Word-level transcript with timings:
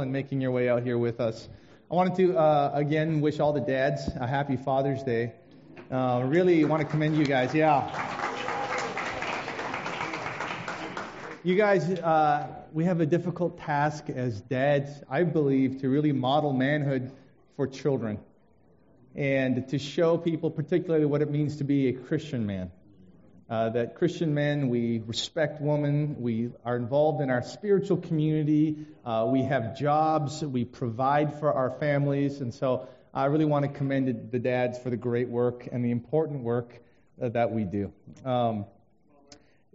and 0.00 0.12
making 0.12 0.40
your 0.40 0.50
way 0.50 0.68
out 0.68 0.82
here 0.82 0.98
with 0.98 1.20
us. 1.20 1.48
I 1.90 1.94
wanted 1.94 2.14
to 2.16 2.38
uh, 2.38 2.70
again 2.74 3.20
wish 3.20 3.40
all 3.40 3.52
the 3.52 3.60
dads 3.60 4.08
a 4.18 4.26
happy 4.26 4.56
Father's 4.56 5.02
Day. 5.02 5.32
Uh, 5.90 6.22
really 6.26 6.64
want 6.64 6.82
to 6.82 6.88
commend 6.88 7.16
you 7.16 7.24
guys. 7.24 7.54
Yeah. 7.54 7.90
You 11.44 11.56
guys, 11.56 11.90
uh, 11.90 12.46
we 12.72 12.84
have 12.84 13.00
a 13.00 13.06
difficult 13.06 13.58
task 13.58 14.08
as 14.08 14.40
dads, 14.40 15.02
I 15.10 15.24
believe, 15.24 15.82
to 15.82 15.90
really 15.90 16.10
model 16.10 16.54
manhood 16.54 17.12
for 17.56 17.66
children 17.66 18.18
and 19.14 19.68
to 19.68 19.78
show 19.78 20.16
people, 20.16 20.50
particularly, 20.50 21.04
what 21.04 21.20
it 21.20 21.30
means 21.30 21.56
to 21.58 21.64
be 21.64 21.88
a 21.88 21.92
Christian 21.92 22.46
man. 22.46 22.70
Uh, 23.54 23.68
that 23.68 23.94
Christian 23.94 24.34
men, 24.34 24.68
we 24.68 25.00
respect 25.06 25.60
women, 25.60 26.16
we 26.18 26.50
are 26.64 26.74
involved 26.74 27.22
in 27.22 27.30
our 27.30 27.44
spiritual 27.44 27.98
community, 27.98 28.84
uh, 29.04 29.28
we 29.28 29.42
have 29.42 29.78
jobs, 29.78 30.42
we 30.42 30.64
provide 30.64 31.38
for 31.38 31.52
our 31.52 31.70
families, 31.78 32.40
and 32.40 32.52
so 32.52 32.88
I 33.14 33.26
really 33.26 33.44
want 33.44 33.64
to 33.64 33.70
commend 33.70 34.32
the 34.32 34.40
dads 34.40 34.80
for 34.80 34.90
the 34.90 34.96
great 34.96 35.28
work 35.28 35.68
and 35.70 35.84
the 35.84 35.92
important 35.92 36.42
work 36.42 36.76
uh, 37.22 37.28
that 37.28 37.52
we 37.52 37.62
do. 37.62 37.92
Um, 38.24 38.64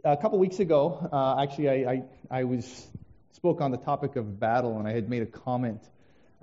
a 0.04 0.18
couple 0.18 0.40
weeks 0.40 0.59
ago, 0.59 1.08
uh, 1.14 1.42
actually, 1.42 1.70
I, 1.70 1.92
I, 1.94 2.04
I, 2.30 2.44
was 2.44 2.86
spoke 3.32 3.62
on 3.62 3.72
the 3.72 3.78
topic 3.78 4.18
of 4.18 4.42
battle, 4.42 4.78
and 4.78 4.90
I 4.90 4.92
had 4.92 5.08
made 5.08 5.22
a 5.22 5.26
comment 5.26 5.80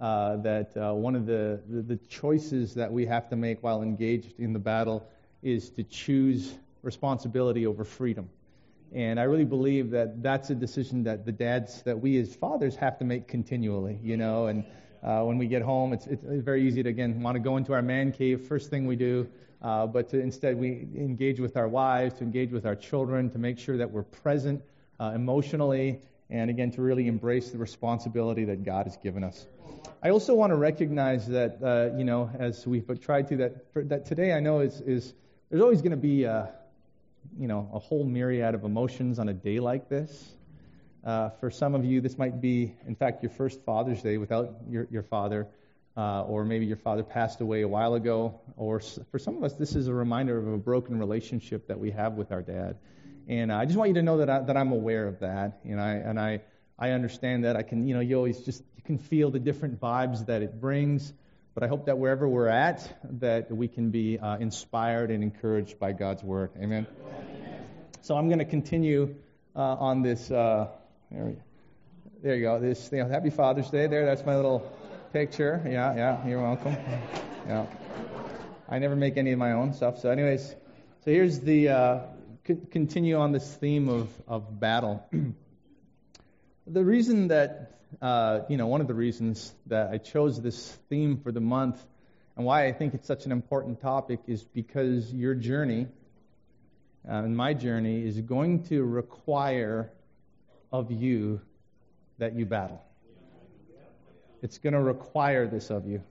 uh, 0.00 0.36
that 0.38 0.74
uh, 0.74 0.94
one 0.94 1.14
of 1.14 1.26
the, 1.26 1.60
the, 1.68 1.82
the 1.82 1.96
choices 1.96 2.76
that 2.76 2.92
we 2.92 3.04
have 3.04 3.28
to 3.28 3.36
make 3.36 3.62
while 3.62 3.82
engaged 3.82 4.40
in 4.40 4.54
the 4.54 4.58
battle 4.58 5.06
is 5.42 5.68
to 5.72 5.82
choose 5.82 6.50
responsibility 6.86 7.66
over 7.66 7.84
freedom. 7.84 8.30
And 8.94 9.18
I 9.18 9.24
really 9.24 9.44
believe 9.44 9.90
that 9.90 10.22
that's 10.22 10.48
a 10.50 10.54
decision 10.54 11.02
that 11.04 11.26
the 11.26 11.32
dads, 11.32 11.82
that 11.82 12.00
we 12.00 12.18
as 12.18 12.34
fathers 12.34 12.76
have 12.76 12.96
to 12.98 13.04
make 13.04 13.26
continually, 13.26 13.98
you 14.02 14.16
know. 14.16 14.46
And 14.46 14.64
uh, 15.02 15.22
when 15.22 15.36
we 15.38 15.46
get 15.46 15.60
home, 15.60 15.92
it's, 15.92 16.06
it's 16.06 16.22
very 16.24 16.66
easy 16.66 16.82
to, 16.84 16.88
again, 16.88 17.20
want 17.20 17.34
to 17.34 17.40
go 17.40 17.56
into 17.56 17.72
our 17.72 17.82
man 17.82 18.12
cave, 18.12 18.46
first 18.46 18.70
thing 18.70 18.86
we 18.86 18.96
do, 18.96 19.28
uh, 19.60 19.86
but 19.86 20.08
to 20.10 20.20
instead 20.20 20.56
we 20.56 20.86
engage 20.96 21.40
with 21.40 21.56
our 21.56 21.68
wives, 21.68 22.14
to 22.18 22.24
engage 22.24 22.52
with 22.52 22.64
our 22.64 22.76
children, 22.76 23.28
to 23.30 23.38
make 23.38 23.58
sure 23.58 23.76
that 23.76 23.90
we're 23.90 24.04
present 24.04 24.62
uh, 25.00 25.12
emotionally, 25.14 25.98
and 26.30 26.48
again, 26.48 26.70
to 26.70 26.80
really 26.80 27.08
embrace 27.08 27.50
the 27.50 27.58
responsibility 27.58 28.44
that 28.44 28.64
God 28.64 28.86
has 28.86 28.96
given 28.96 29.24
us. 29.24 29.46
I 30.02 30.10
also 30.10 30.34
want 30.34 30.50
to 30.52 30.56
recognize 30.56 31.26
that, 31.26 31.58
uh, 31.62 31.96
you 31.96 32.04
know, 32.04 32.30
as 32.38 32.66
we've 32.66 32.88
tried 33.00 33.26
to, 33.28 33.36
that, 33.38 33.88
that 33.88 34.06
today 34.06 34.32
I 34.32 34.40
know 34.40 34.60
is, 34.60 34.80
is 34.82 35.14
there's 35.50 35.62
always 35.62 35.82
going 35.82 35.92
to 35.92 35.96
be 35.96 36.24
a, 36.24 36.52
you 37.38 37.48
know, 37.48 37.70
a 37.72 37.78
whole 37.78 38.04
myriad 38.04 38.54
of 38.54 38.64
emotions 38.64 39.18
on 39.18 39.28
a 39.28 39.34
day 39.34 39.60
like 39.60 39.88
this. 39.88 40.34
Uh, 41.04 41.30
for 41.30 41.50
some 41.50 41.74
of 41.74 41.84
you, 41.84 42.00
this 42.00 42.18
might 42.18 42.40
be, 42.40 42.74
in 42.86 42.94
fact, 42.96 43.22
your 43.22 43.30
first 43.30 43.62
Father's 43.62 44.02
Day 44.02 44.18
without 44.18 44.56
your, 44.68 44.88
your 44.90 45.04
father, 45.04 45.46
uh, 45.96 46.22
or 46.24 46.44
maybe 46.44 46.66
your 46.66 46.76
father 46.76 47.02
passed 47.02 47.40
away 47.40 47.62
a 47.62 47.68
while 47.68 47.94
ago. 47.94 48.40
Or 48.56 48.80
for 48.80 49.18
some 49.18 49.36
of 49.36 49.44
us, 49.44 49.54
this 49.54 49.76
is 49.76 49.86
a 49.86 49.94
reminder 49.94 50.36
of 50.36 50.48
a 50.48 50.58
broken 50.58 50.98
relationship 50.98 51.68
that 51.68 51.78
we 51.78 51.92
have 51.92 52.14
with 52.14 52.32
our 52.32 52.42
dad. 52.42 52.76
And 53.28 53.52
I 53.52 53.64
just 53.64 53.78
want 53.78 53.88
you 53.88 53.94
to 53.94 54.02
know 54.02 54.18
that, 54.18 54.30
I, 54.30 54.40
that 54.40 54.56
I'm 54.56 54.72
aware 54.72 55.06
of 55.06 55.20
that. 55.20 55.60
And 55.64 55.80
I, 55.80 55.92
and 55.94 56.18
I, 56.18 56.40
I 56.78 56.90
understand 56.90 57.44
that. 57.44 57.56
I 57.56 57.62
can, 57.62 57.86
you 57.86 57.94
know, 57.94 58.00
you 58.00 58.16
always 58.16 58.40
just 58.40 58.62
you 58.76 58.82
can 58.82 58.98
feel 58.98 59.30
the 59.30 59.38
different 59.38 59.80
vibes 59.80 60.26
that 60.26 60.42
it 60.42 60.60
brings. 60.60 61.12
But 61.56 61.64
I 61.64 61.68
hope 61.68 61.86
that 61.86 61.96
wherever 61.96 62.28
we're 62.28 62.48
at, 62.48 62.86
that 63.20 63.50
we 63.50 63.66
can 63.66 63.88
be 63.88 64.18
uh, 64.18 64.36
inspired 64.36 65.10
and 65.10 65.22
encouraged 65.22 65.78
by 65.78 65.92
God's 65.92 66.22
word. 66.22 66.50
Amen. 66.58 66.86
Amen. 67.00 67.64
So 68.02 68.14
I'm 68.14 68.28
going 68.28 68.40
to 68.40 68.44
continue 68.44 69.14
uh, 69.56 69.60
on 69.60 70.02
this. 70.02 70.30
Uh, 70.30 70.68
there, 71.10 71.32
there 72.22 72.36
you 72.36 72.42
go. 72.42 72.60
This 72.60 72.90
you 72.92 72.98
know, 72.98 73.08
Happy 73.08 73.30
Father's 73.30 73.70
Day. 73.70 73.86
There, 73.86 74.04
that's 74.04 74.26
my 74.26 74.36
little 74.36 74.70
picture. 75.14 75.62
Yeah, 75.64 75.96
yeah. 75.96 76.28
You're 76.28 76.42
welcome. 76.42 76.76
Yeah. 77.48 77.64
I 78.68 78.78
never 78.78 78.94
make 78.94 79.16
any 79.16 79.32
of 79.32 79.38
my 79.38 79.52
own 79.52 79.72
stuff. 79.72 79.98
So, 80.00 80.10
anyways, 80.10 80.46
so 81.06 81.10
here's 81.10 81.40
the 81.40 81.70
uh, 81.70 82.00
c- 82.46 82.58
continue 82.70 83.16
on 83.16 83.32
this 83.32 83.54
theme 83.54 83.88
of 83.88 84.10
of 84.28 84.60
battle. 84.60 85.08
the 86.66 86.84
reason 86.84 87.28
that 87.28 87.75
uh, 88.02 88.40
you 88.48 88.56
know, 88.56 88.66
one 88.66 88.80
of 88.80 88.88
the 88.88 88.94
reasons 88.94 89.54
that 89.66 89.90
I 89.90 89.98
chose 89.98 90.40
this 90.40 90.70
theme 90.88 91.18
for 91.18 91.32
the 91.32 91.40
month 91.40 91.82
and 92.36 92.44
why 92.44 92.66
I 92.66 92.72
think 92.72 92.94
it's 92.94 93.06
such 93.06 93.24
an 93.24 93.32
important 93.32 93.80
topic 93.80 94.20
is 94.26 94.44
because 94.44 95.12
your 95.12 95.34
journey 95.34 95.86
uh, 97.08 97.12
and 97.12 97.36
my 97.36 97.54
journey 97.54 98.06
is 98.06 98.20
going 98.20 98.64
to 98.64 98.82
require 98.82 99.90
of 100.70 100.90
you 100.90 101.40
that 102.18 102.34
you 102.34 102.44
battle. 102.44 102.82
It's 104.42 104.58
going 104.58 104.74
to 104.74 104.82
require 104.82 105.46
this 105.46 105.70
of 105.70 105.86
you. 105.86 106.02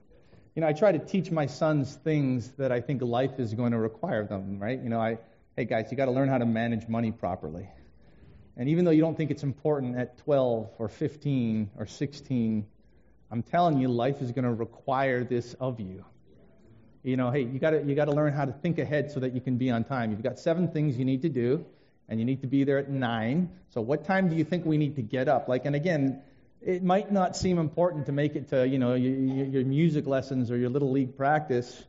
You 0.54 0.62
know, 0.62 0.68
I 0.68 0.72
try 0.72 0.90
to 0.90 0.98
teach 0.98 1.30
my 1.30 1.46
sons 1.46 1.94
things 1.94 2.50
that 2.52 2.72
I 2.72 2.80
think 2.80 3.02
life 3.02 3.38
is 3.38 3.54
going 3.54 3.72
to 3.72 3.78
require 3.78 4.24
them, 4.24 4.58
right? 4.58 4.82
You 4.82 4.88
know, 4.88 5.00
I, 5.00 5.18
hey 5.54 5.66
guys, 5.66 5.88
you 5.90 5.96
got 5.96 6.06
to 6.06 6.12
learn 6.12 6.28
how 6.28 6.38
to 6.38 6.46
manage 6.46 6.88
money 6.88 7.12
properly. 7.12 7.68
And 8.56 8.68
even 8.70 8.84
though 8.84 8.90
you 8.90 9.02
don't 9.02 9.16
think 9.16 9.30
it's 9.30 9.42
important 9.42 9.96
at 9.96 10.16
12 10.18 10.70
or 10.78 10.88
15 10.88 11.70
or 11.76 11.86
16, 11.86 12.66
I'm 13.30 13.42
telling 13.42 13.78
you, 13.78 13.88
life 13.88 14.22
is 14.22 14.32
going 14.32 14.44
to 14.44 14.52
require 14.52 15.24
this 15.24 15.54
of 15.54 15.80
you. 15.80 16.04
You 17.02 17.16
know, 17.16 17.30
hey, 17.30 17.42
you 17.42 17.58
got 17.58 17.70
to 17.70 17.84
you 17.84 17.94
got 17.94 18.06
to 18.06 18.12
learn 18.12 18.32
how 18.32 18.44
to 18.44 18.52
think 18.52 18.78
ahead 18.78 19.12
so 19.12 19.20
that 19.20 19.32
you 19.32 19.40
can 19.40 19.58
be 19.58 19.70
on 19.70 19.84
time. 19.84 20.10
You've 20.10 20.22
got 20.22 20.38
seven 20.38 20.68
things 20.68 20.98
you 20.98 21.04
need 21.04 21.22
to 21.22 21.28
do, 21.28 21.64
and 22.08 22.18
you 22.18 22.26
need 22.26 22.40
to 22.40 22.48
be 22.48 22.64
there 22.64 22.78
at 22.78 22.88
nine. 22.88 23.48
So, 23.70 23.80
what 23.80 24.04
time 24.06 24.28
do 24.28 24.34
you 24.34 24.42
think 24.42 24.64
we 24.64 24.76
need 24.76 24.96
to 24.96 25.02
get 25.02 25.28
up? 25.28 25.48
Like, 25.48 25.66
and 25.66 25.76
again, 25.76 26.20
it 26.62 26.82
might 26.82 27.12
not 27.12 27.36
seem 27.36 27.58
important 27.58 28.06
to 28.06 28.12
make 28.12 28.34
it 28.34 28.48
to 28.48 28.66
you 28.66 28.78
know 28.78 28.94
your, 28.94 29.46
your 29.46 29.64
music 29.64 30.06
lessons 30.06 30.50
or 30.50 30.56
your 30.56 30.70
little 30.70 30.90
league 30.90 31.16
practice, 31.16 31.84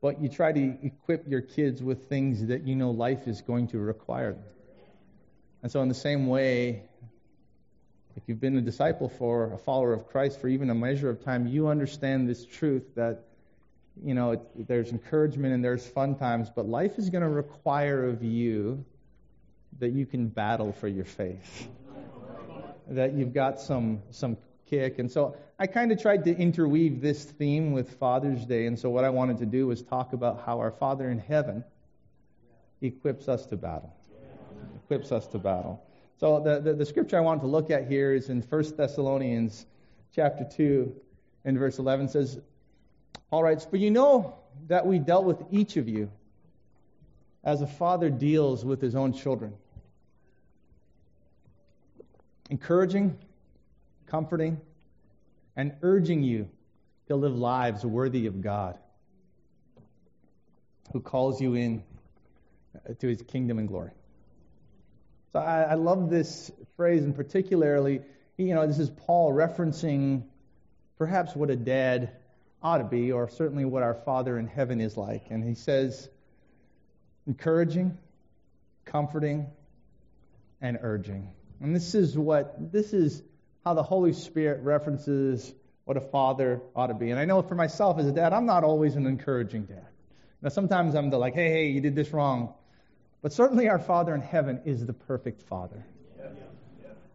but 0.00 0.22
you 0.22 0.28
try 0.30 0.52
to 0.52 0.78
equip 0.82 1.28
your 1.28 1.42
kids 1.42 1.82
with 1.82 2.08
things 2.08 2.46
that 2.46 2.66
you 2.66 2.74
know 2.74 2.92
life 2.92 3.28
is 3.28 3.42
going 3.42 3.68
to 3.68 3.78
require. 3.78 4.36
And 5.62 5.70
so, 5.70 5.80
in 5.80 5.88
the 5.88 5.94
same 5.94 6.26
way, 6.26 6.82
if 8.16 8.24
you've 8.26 8.40
been 8.40 8.56
a 8.56 8.60
disciple 8.60 9.08
for 9.08 9.52
a 9.52 9.58
follower 9.58 9.92
of 9.92 10.08
Christ 10.08 10.40
for 10.40 10.48
even 10.48 10.70
a 10.70 10.74
measure 10.74 11.08
of 11.08 11.24
time, 11.24 11.46
you 11.46 11.68
understand 11.68 12.28
this 12.28 12.44
truth 12.44 12.82
that, 12.96 13.24
you 14.04 14.14
know, 14.14 14.32
it, 14.32 14.68
there's 14.68 14.90
encouragement 14.90 15.54
and 15.54 15.64
there's 15.64 15.86
fun 15.86 16.16
times, 16.16 16.50
but 16.54 16.66
life 16.66 16.98
is 16.98 17.10
going 17.10 17.22
to 17.22 17.28
require 17.28 18.08
of 18.08 18.22
you 18.22 18.84
that 19.78 19.90
you 19.90 20.04
can 20.04 20.28
battle 20.28 20.72
for 20.72 20.88
your 20.88 21.04
faith. 21.04 21.68
That 22.88 23.14
you've 23.14 23.32
got 23.32 23.60
some, 23.60 24.02
some 24.10 24.36
kick. 24.68 24.98
And 24.98 25.10
so 25.10 25.36
I 25.58 25.68
kind 25.68 25.92
of 25.92 26.02
tried 26.02 26.24
to 26.24 26.36
interweave 26.36 27.00
this 27.00 27.24
theme 27.24 27.72
with 27.72 27.98
Father's 27.98 28.44
Day. 28.44 28.66
And 28.66 28.78
so 28.78 28.90
what 28.90 29.04
I 29.04 29.10
wanted 29.10 29.38
to 29.38 29.46
do 29.46 29.68
was 29.68 29.80
talk 29.80 30.12
about 30.12 30.42
how 30.44 30.58
our 30.58 30.72
Father 30.72 31.08
in 31.08 31.20
heaven 31.20 31.64
equips 32.80 33.28
us 33.28 33.46
to 33.46 33.56
battle 33.56 33.94
equips 34.92 35.10
us 35.10 35.26
to 35.28 35.38
battle. 35.38 35.82
So 36.20 36.38
the, 36.38 36.60
the, 36.60 36.74
the 36.74 36.84
scripture 36.84 37.16
I 37.16 37.20
want 37.20 37.40
to 37.40 37.46
look 37.46 37.70
at 37.70 37.88
here 37.88 38.12
is 38.12 38.28
in 38.28 38.42
1 38.42 38.76
Thessalonians 38.76 39.64
chapter 40.14 40.44
2 40.44 40.94
and 41.46 41.58
verse 41.58 41.78
11 41.78 42.08
says, 42.08 42.38
All 43.30 43.42
right, 43.42 43.60
for 43.62 43.78
you 43.78 43.90
know 43.90 44.34
that 44.68 44.86
we 44.86 44.98
dealt 44.98 45.24
with 45.24 45.42
each 45.50 45.78
of 45.78 45.88
you 45.88 46.10
as 47.42 47.62
a 47.62 47.66
father 47.66 48.10
deals 48.10 48.66
with 48.66 48.82
his 48.82 48.94
own 48.94 49.14
children. 49.14 49.54
Encouraging, 52.50 53.16
comforting, 54.06 54.60
and 55.56 55.72
urging 55.80 56.22
you 56.22 56.50
to 57.06 57.16
live 57.16 57.34
lives 57.34 57.84
worthy 57.84 58.26
of 58.26 58.42
God, 58.42 58.78
who 60.92 61.00
calls 61.00 61.40
you 61.40 61.54
in 61.54 61.82
to 62.98 63.08
his 63.08 63.22
kingdom 63.22 63.58
and 63.58 63.66
glory. 63.66 63.92
So 65.32 65.38
I, 65.38 65.62
I 65.62 65.74
love 65.74 66.10
this 66.10 66.50
phrase, 66.76 67.02
and 67.04 67.14
particularly, 67.14 68.02
you 68.36 68.54
know, 68.54 68.66
this 68.66 68.78
is 68.78 68.90
Paul 68.90 69.32
referencing 69.32 70.24
perhaps 70.98 71.34
what 71.34 71.50
a 71.50 71.56
dad 71.56 72.10
ought 72.62 72.78
to 72.78 72.84
be, 72.84 73.12
or 73.12 73.28
certainly 73.28 73.64
what 73.64 73.82
our 73.82 73.94
Father 73.94 74.38
in 74.38 74.46
heaven 74.46 74.80
is 74.80 74.96
like. 74.96 75.24
And 75.30 75.42
he 75.42 75.54
says, 75.54 76.08
encouraging, 77.26 77.96
comforting, 78.84 79.46
and 80.60 80.78
urging. 80.80 81.28
And 81.60 81.74
this 81.74 81.94
is 81.94 82.16
what 82.16 82.72
this 82.72 82.92
is 82.92 83.22
how 83.64 83.74
the 83.74 83.82
Holy 83.82 84.12
Spirit 84.12 84.62
references 84.62 85.52
what 85.84 85.96
a 85.96 86.00
father 86.00 86.60
ought 86.76 86.88
to 86.88 86.94
be. 86.94 87.10
And 87.10 87.18
I 87.18 87.24
know 87.24 87.42
for 87.42 87.54
myself 87.54 87.98
as 87.98 88.06
a 88.06 88.12
dad, 88.12 88.32
I'm 88.32 88.46
not 88.46 88.64
always 88.64 88.94
an 88.94 89.06
encouraging 89.06 89.64
dad. 89.64 89.86
Now 90.40 90.48
sometimes 90.48 90.94
I'm 90.94 91.10
the 91.10 91.18
like, 91.18 91.34
hey, 91.34 91.48
hey, 91.48 91.66
you 91.68 91.80
did 91.80 91.94
this 91.94 92.12
wrong. 92.12 92.54
But 93.22 93.32
certainly 93.32 93.68
our 93.68 93.78
Father 93.78 94.14
in 94.14 94.20
heaven 94.20 94.60
is 94.64 94.84
the 94.84 94.92
perfect 94.92 95.42
Father. 95.42 95.84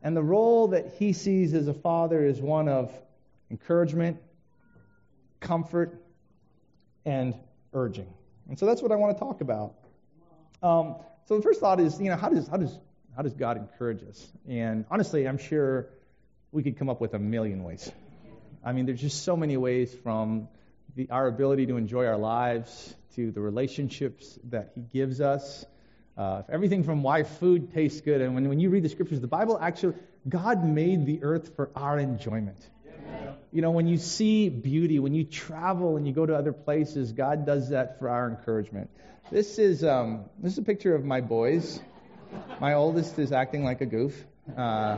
And 0.04 0.16
the 0.16 0.24
role 0.24 0.70
that 0.70 0.94
he 0.98 1.12
sees 1.12 1.54
as 1.54 1.68
a 1.68 1.74
father 1.74 2.24
is 2.24 2.40
one 2.40 2.70
of 2.70 2.92
encouragement, 3.50 4.18
comfort, 5.40 6.02
and 7.04 7.36
urging. 7.74 8.08
And 8.48 8.58
so 8.58 8.66
that's 8.66 8.82
what 8.82 8.92
I 8.92 8.96
want 8.96 9.18
to 9.18 9.20
talk 9.20 9.42
about. 9.42 9.74
Um, 10.62 10.96
so 11.26 11.36
the 11.36 11.42
first 11.42 11.60
thought 11.60 11.80
is, 11.80 12.00
you 12.00 12.10
know, 12.10 12.16
how 12.16 12.30
does 12.30 12.48
how 12.48 12.58
does 12.58 12.78
how 13.16 13.22
does 13.22 13.34
God 13.34 13.58
encourage 13.58 14.04
us? 14.04 14.32
And 14.48 14.86
honestly, 14.90 15.28
I'm 15.28 15.38
sure 15.38 15.90
we 16.52 16.64
could 16.64 16.78
come 16.78 16.90
up 16.90 17.02
with 17.02 17.14
a 17.14 17.20
million 17.20 17.64
ways. 17.64 17.92
I 18.64 18.72
mean, 18.72 18.86
there's 18.86 19.02
just 19.02 19.24
so 19.24 19.36
many 19.36 19.58
ways 19.58 19.94
from 20.04 20.48
the, 20.96 21.10
our 21.10 21.28
ability 21.28 21.66
to 21.68 21.78
enjoy 21.78 22.06
our 22.06 22.18
lives 22.18 22.96
to 23.16 23.32
the 23.32 23.42
relationships 23.42 24.40
that 24.46 24.72
He 24.76 24.82
gives 24.82 25.22
us. 25.22 25.66
Uh, 26.18 26.42
everything 26.50 26.84
from 26.84 27.04
why 27.04 27.24
food 27.24 27.74
tastes 27.74 28.02
good. 28.02 28.22
And 28.22 28.34
when, 28.34 28.50
when 28.50 28.60
you 28.60 28.70
read 28.70 28.84
the 28.84 28.90
scriptures, 28.90 29.22
the 29.22 29.28
Bible 29.28 29.60
actually, 29.62 29.94
God 30.28 30.66
made 30.66 31.06
the 31.06 31.24
earth 31.24 31.56
for 31.56 31.70
our 31.76 32.00
enjoyment. 32.00 32.58
You 33.52 33.62
know, 33.62 33.72
when 33.72 33.88
you 33.88 33.98
see 33.98 34.50
beauty, 34.50 35.00
when 35.00 35.14
you 35.14 35.24
travel 35.24 35.96
and 35.96 36.08
you 36.08 36.14
go 36.14 36.26
to 36.26 36.36
other 36.36 36.52
places, 36.52 37.14
God 37.14 37.46
does 37.46 37.70
that 37.70 38.00
for 38.00 38.10
our 38.10 38.28
encouragement. 38.28 38.90
This 39.32 39.60
is 39.60 39.84
um, 39.84 40.26
this 40.40 40.54
is 40.54 40.58
a 40.58 40.64
picture 40.64 40.96
of 40.96 41.06
my 41.06 41.22
boys. 41.22 41.80
My 42.60 42.74
oldest 42.74 43.18
is 43.20 43.32
acting 43.32 43.64
like 43.64 43.82
a 43.82 43.86
goof, 43.86 44.26
uh, 44.58 44.98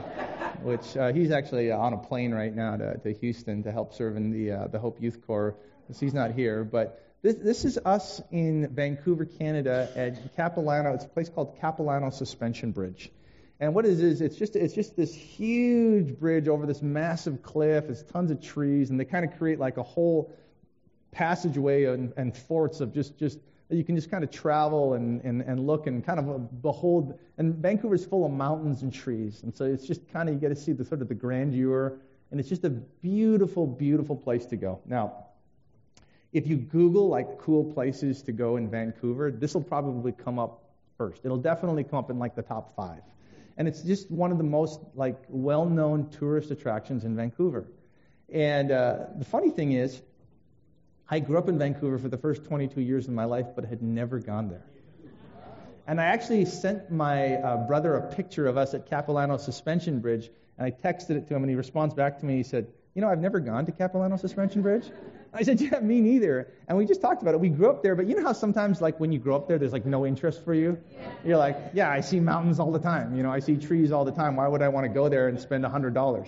which 0.63 0.97
uh, 0.97 1.11
he's 1.13 1.31
actually 1.31 1.71
on 1.71 1.93
a 1.93 1.97
plane 1.97 2.33
right 2.33 2.55
now 2.55 2.77
to, 2.77 2.97
to 2.97 3.13
Houston 3.13 3.63
to 3.63 3.71
help 3.71 3.93
serve 3.93 4.17
in 4.17 4.31
the 4.31 4.51
uh, 4.51 4.67
the 4.67 4.79
Hope 4.79 5.01
Youth 5.01 5.25
Corps. 5.27 5.55
He's 5.99 6.13
not 6.13 6.31
here, 6.31 6.63
but 6.63 7.03
this, 7.21 7.35
this 7.35 7.65
is 7.65 7.77
us 7.77 8.21
in 8.31 8.67
Vancouver, 8.73 9.25
Canada, 9.25 9.89
at 9.95 10.35
Capilano. 10.35 10.93
It's 10.93 11.05
a 11.05 11.09
place 11.09 11.29
called 11.29 11.57
Capilano 11.59 12.11
Suspension 12.11 12.71
Bridge. 12.71 13.11
And 13.59 13.75
what 13.75 13.85
it 13.85 13.91
is 13.91 14.01
is 14.01 14.21
it's 14.21 14.37
just 14.37 14.55
it's 14.55 14.73
just 14.73 14.95
this 14.95 15.13
huge 15.13 16.17
bridge 16.17 16.47
over 16.47 16.65
this 16.65 16.81
massive 16.81 17.43
cliff. 17.43 17.85
It's 17.89 18.03
tons 18.03 18.31
of 18.31 18.41
trees, 18.41 18.89
and 18.89 18.97
they 18.97 19.03
kind 19.03 19.25
of 19.25 19.37
create 19.37 19.59
like 19.59 19.75
a 19.75 19.83
whole 19.83 20.33
passageway 21.11 21.85
and, 21.85 22.13
and 22.15 22.35
forts 22.35 22.79
of 22.79 22.93
just 22.93 23.17
just 23.19 23.37
you 23.69 23.83
can 23.83 23.97
just 23.97 24.09
kind 24.09 24.23
of 24.23 24.31
travel 24.31 24.93
and, 24.93 25.21
and, 25.23 25.41
and 25.41 25.67
look 25.67 25.87
and 25.87 26.05
kind 26.05 26.19
of 26.19 26.61
behold. 26.61 27.19
And 27.37 27.55
Vancouver's 27.55 28.05
full 28.05 28.25
of 28.25 28.31
mountains 28.31 28.81
and 28.81 28.93
trees, 28.93 29.43
and 29.43 29.53
so 29.53 29.65
it's 29.65 29.85
just 29.85 30.07
kind 30.13 30.29
of 30.29 30.35
you 30.35 30.41
get 30.41 30.49
to 30.49 30.55
see 30.55 30.71
the 30.71 30.85
sort 30.85 31.01
of 31.01 31.09
the 31.09 31.15
grandeur, 31.15 31.99
and 32.31 32.39
it's 32.39 32.49
just 32.49 32.63
a 32.63 32.69
beautiful, 32.69 33.67
beautiful 33.67 34.15
place 34.15 34.45
to 34.47 34.55
go. 34.55 34.79
Now, 34.85 35.25
if 36.31 36.47
you 36.47 36.57
Google 36.57 37.09
like 37.09 37.39
cool 37.39 37.73
places 37.73 38.21
to 38.23 38.31
go 38.31 38.57
in 38.57 38.69
Vancouver, 38.69 39.31
this 39.31 39.53
will 39.53 39.63
probably 39.63 40.11
come 40.11 40.39
up 40.39 40.63
first. 40.97 41.21
It'll 41.23 41.37
definitely 41.37 41.83
come 41.83 41.99
up 41.99 42.09
in 42.09 42.19
like 42.19 42.35
the 42.35 42.43
top 42.43 42.75
five 42.75 43.01
and 43.59 43.67
it's 43.67 43.81
just 43.81 44.09
one 44.09 44.31
of 44.31 44.37
the 44.37 44.43
most 44.43 44.79
like 44.95 45.21
well-known 45.27 46.09
tourist 46.11 46.49
attractions 46.49 47.03
in 47.03 47.15
Vancouver. 47.15 47.67
And 48.33 48.71
uh, 48.71 49.07
the 49.17 49.25
funny 49.25 49.51
thing 49.51 49.73
is, 49.73 50.01
I 51.09 51.19
grew 51.19 51.37
up 51.37 51.49
in 51.49 51.59
Vancouver 51.59 51.97
for 51.97 52.07
the 52.07 52.17
first 52.17 52.45
22 52.45 52.79
years 52.79 53.07
of 53.07 53.13
my 53.13 53.25
life, 53.25 53.47
but 53.55 53.65
had 53.65 53.81
never 53.81 54.19
gone 54.19 54.47
there. 54.47 54.65
And 55.87 55.99
I 55.99 56.05
actually 56.05 56.45
sent 56.45 56.89
my 56.89 57.35
uh, 57.35 57.67
brother 57.67 57.95
a 57.95 58.15
picture 58.15 58.47
of 58.47 58.57
us 58.57 58.73
at 58.73 58.89
Capilano 58.89 59.37
Suspension 59.37 59.99
Bridge, 59.99 60.29
and 60.57 60.65
I 60.65 60.71
texted 60.71 61.17
it 61.17 61.27
to 61.27 61.35
him, 61.35 61.43
and 61.43 61.49
he 61.49 61.55
responds 61.55 61.93
back 61.93 62.19
to 62.19 62.25
me. 62.25 62.37
He 62.37 62.43
said, 62.43 62.67
"You 62.93 63.01
know, 63.01 63.09
I've 63.09 63.19
never 63.19 63.39
gone 63.39 63.65
to 63.65 63.71
Capilano 63.73 64.15
Suspension 64.15 64.61
Bridge." 64.61 64.85
I 65.33 65.43
said, 65.43 65.61
yeah, 65.61 65.79
me 65.79 66.01
neither. 66.01 66.51
And 66.67 66.77
we 66.77 66.85
just 66.85 67.01
talked 67.01 67.21
about 67.21 67.35
it. 67.35 67.39
We 67.39 67.49
grew 67.49 67.69
up 67.69 67.83
there, 67.83 67.95
but 67.95 68.07
you 68.07 68.15
know 68.15 68.23
how 68.23 68.33
sometimes, 68.33 68.81
like, 68.81 68.99
when 68.99 69.11
you 69.11 69.19
grow 69.19 69.35
up 69.35 69.47
there, 69.47 69.59
there's, 69.59 69.73
like, 69.73 69.85
no 69.85 70.05
interest 70.05 70.43
for 70.43 70.53
you? 70.53 70.77
Yeah. 70.91 71.11
You're 71.23 71.37
like, 71.37 71.57
yeah, 71.73 71.91
I 71.91 72.01
see 72.01 72.19
mountains 72.19 72.59
all 72.59 72.71
the 72.71 72.79
time. 72.79 73.15
You 73.15 73.21
know, 73.21 73.31
I 73.31 73.39
see 73.39 73.55
trees 73.55 73.91
all 73.91 74.05
the 74.05 74.11
time. 74.11 74.35
Why 74.35 74.47
would 74.47 74.61
I 74.61 74.69
want 74.69 74.85
to 74.85 74.89
go 74.89 75.07
there 75.07 75.27
and 75.27 75.39
spend 75.39 75.65
a 75.65 75.69
$100? 75.69 76.27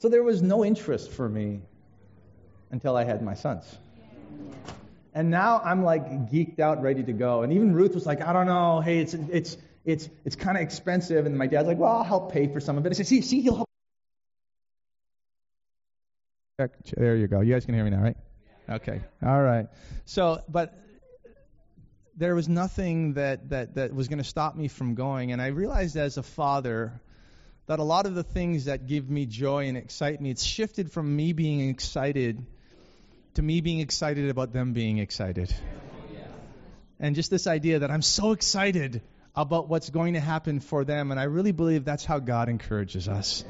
so 0.00 0.08
there 0.08 0.24
was 0.24 0.42
no 0.42 0.64
interest 0.64 1.12
for 1.12 1.28
me 1.28 1.60
until 2.72 2.96
I 2.96 3.04
had 3.04 3.22
my 3.22 3.34
sons. 3.34 3.78
And 5.14 5.30
now 5.30 5.60
I'm, 5.64 5.84
like, 5.84 6.04
geeked 6.30 6.58
out, 6.58 6.82
ready 6.82 7.04
to 7.04 7.12
go. 7.12 7.42
And 7.42 7.52
even 7.52 7.72
Ruth 7.72 7.94
was 7.94 8.04
like, 8.04 8.20
I 8.20 8.32
don't 8.32 8.46
know. 8.46 8.80
Hey, 8.80 8.98
it's, 8.98 9.14
it's, 9.14 9.56
it's, 9.84 10.08
it's 10.24 10.34
kind 10.34 10.56
of 10.56 10.62
expensive. 10.62 11.26
And 11.26 11.38
my 11.38 11.46
dad's 11.46 11.68
like, 11.68 11.78
well, 11.78 11.92
I'll 11.92 12.04
help 12.04 12.32
pay 12.32 12.48
for 12.48 12.58
some 12.58 12.78
of 12.78 12.86
it. 12.86 12.90
I 12.90 12.94
said, 12.94 13.06
see, 13.06 13.20
see, 13.20 13.42
he'll 13.42 13.56
help 13.56 13.68
there 16.58 17.16
you 17.16 17.28
go. 17.28 17.40
You 17.40 17.54
guys 17.54 17.64
can 17.64 17.74
hear 17.74 17.84
me 17.84 17.90
now, 17.90 18.02
right? 18.02 18.16
Okay. 18.68 19.00
All 19.24 19.42
right. 19.42 19.68
So, 20.04 20.42
but 20.48 20.78
there 22.16 22.34
was 22.34 22.48
nothing 22.48 23.14
that, 23.14 23.48
that, 23.48 23.74
that 23.76 23.94
was 23.94 24.08
going 24.08 24.18
to 24.18 24.24
stop 24.24 24.54
me 24.54 24.68
from 24.68 24.94
going. 24.94 25.32
And 25.32 25.40
I 25.40 25.48
realized 25.48 25.96
as 25.96 26.18
a 26.18 26.22
father 26.22 27.00
that 27.66 27.78
a 27.78 27.82
lot 27.82 28.06
of 28.06 28.14
the 28.14 28.22
things 28.22 28.66
that 28.66 28.86
give 28.86 29.08
me 29.08 29.24
joy 29.24 29.68
and 29.68 29.78
excite 29.78 30.20
me, 30.20 30.30
it's 30.30 30.42
shifted 30.42 30.92
from 30.92 31.16
me 31.16 31.32
being 31.32 31.70
excited 31.70 32.44
to 33.34 33.42
me 33.42 33.62
being 33.62 33.80
excited 33.80 34.28
about 34.28 34.52
them 34.52 34.74
being 34.74 34.98
excited. 34.98 35.54
And 37.00 37.16
just 37.16 37.30
this 37.30 37.46
idea 37.46 37.78
that 37.78 37.90
I'm 37.90 38.02
so 38.02 38.32
excited 38.32 39.00
about 39.34 39.68
what's 39.68 39.88
going 39.88 40.12
to 40.14 40.20
happen 40.20 40.60
for 40.60 40.84
them. 40.84 41.10
And 41.10 41.18
I 41.18 41.24
really 41.24 41.52
believe 41.52 41.84
that's 41.84 42.04
how 42.04 42.18
God 42.18 42.50
encourages 42.50 43.08
us. 43.08 43.42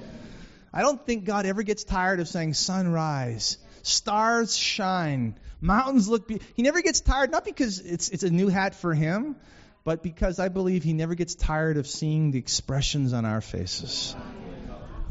I 0.72 0.80
don't 0.80 1.04
think 1.04 1.24
God 1.24 1.46
ever 1.46 1.62
gets 1.62 1.84
tired 1.84 2.20
of 2.20 2.28
saying 2.28 2.54
sunrise, 2.54 3.58
stars 3.82 4.56
shine, 4.56 5.38
mountains 5.60 6.08
look 6.08 6.26
be-. 6.26 6.40
He 6.54 6.62
never 6.62 6.80
gets 6.80 7.00
tired, 7.00 7.30
not 7.30 7.44
because 7.44 7.78
it's, 7.78 8.08
it's 8.08 8.22
a 8.22 8.30
new 8.30 8.48
hat 8.48 8.74
for 8.74 8.94
him, 8.94 9.36
but 9.84 10.02
because 10.02 10.38
I 10.38 10.48
believe 10.48 10.82
he 10.82 10.92
never 10.92 11.14
gets 11.14 11.34
tired 11.34 11.76
of 11.76 11.86
seeing 11.86 12.30
the 12.30 12.38
expressions 12.38 13.12
on 13.12 13.24
our 13.24 13.40
faces. 13.40 14.16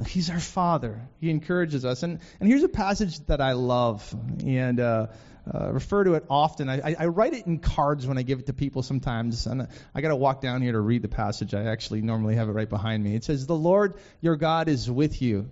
He's 0.07 0.29
our 0.29 0.39
Father. 0.39 1.01
He 1.19 1.29
encourages 1.29 1.85
us. 1.85 2.03
And, 2.03 2.19
and 2.39 2.49
here's 2.49 2.63
a 2.63 2.69
passage 2.69 3.19
that 3.27 3.41
I 3.41 3.53
love 3.53 4.15
and 4.43 4.79
uh, 4.79 5.07
uh, 5.51 5.71
refer 5.71 6.03
to 6.03 6.13
it 6.13 6.25
often. 6.29 6.69
I, 6.69 6.95
I, 6.97 7.05
write 7.07 7.33
it 7.33 7.47
in 7.47 7.59
cards 7.59 8.05
when 8.05 8.17
I 8.17 8.21
give 8.21 8.39
it 8.39 8.45
to 8.47 8.53
people 8.53 8.83
sometimes. 8.83 9.47
And 9.47 9.67
I 9.95 10.01
got 10.01 10.09
to 10.09 10.15
walk 10.15 10.41
down 10.41 10.61
here 10.61 10.73
to 10.73 10.79
read 10.79 11.01
the 11.01 11.07
passage. 11.07 11.53
I 11.53 11.63
actually 11.65 12.01
normally 12.01 12.35
have 12.35 12.47
it 12.47 12.51
right 12.51 12.69
behind 12.69 13.03
me. 13.03 13.15
It 13.15 13.23
says, 13.23 13.47
The 13.47 13.55
Lord 13.55 13.95
your 14.21 14.35
God 14.35 14.67
is 14.67 14.89
with 14.89 15.21
you, 15.21 15.49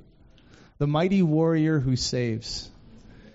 the 0.77 0.87
mighty 0.87 1.23
warrior 1.23 1.79
who 1.79 1.95
saves. 1.95 2.69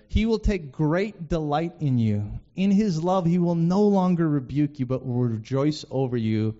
He 0.07 0.25
will 0.25 0.39
take 0.39 0.71
great 0.71 1.27
delight 1.27 1.73
in 1.81 1.97
you. 1.97 2.39
In 2.55 2.71
his 2.71 3.03
love, 3.03 3.25
he 3.25 3.37
will 3.37 3.55
no 3.55 3.81
longer 3.83 4.27
rebuke 4.27 4.79
you, 4.79 4.85
but 4.85 5.05
will 5.05 5.23
rejoice 5.23 5.83
over 5.91 6.15
you 6.15 6.55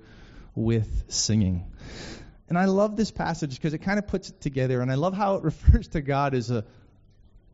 with 0.56 1.06
singing. 1.08 1.72
And 2.48 2.58
I 2.58 2.66
love 2.66 2.96
this 2.96 3.12
passage 3.12 3.56
because 3.56 3.74
it 3.74 3.80
kind 3.80 3.98
of 3.98 4.08
puts 4.08 4.30
it 4.30 4.40
together, 4.42 4.82
and 4.82 4.92
I 4.92 4.96
love 4.96 5.14
how 5.14 5.36
it 5.36 5.44
refers 5.52 5.88
to 5.90 6.02
God 6.02 6.34
as 6.34 6.52
a, 6.52 6.64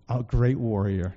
a 0.09 0.23
great 0.23 0.57
warrior. 0.57 1.15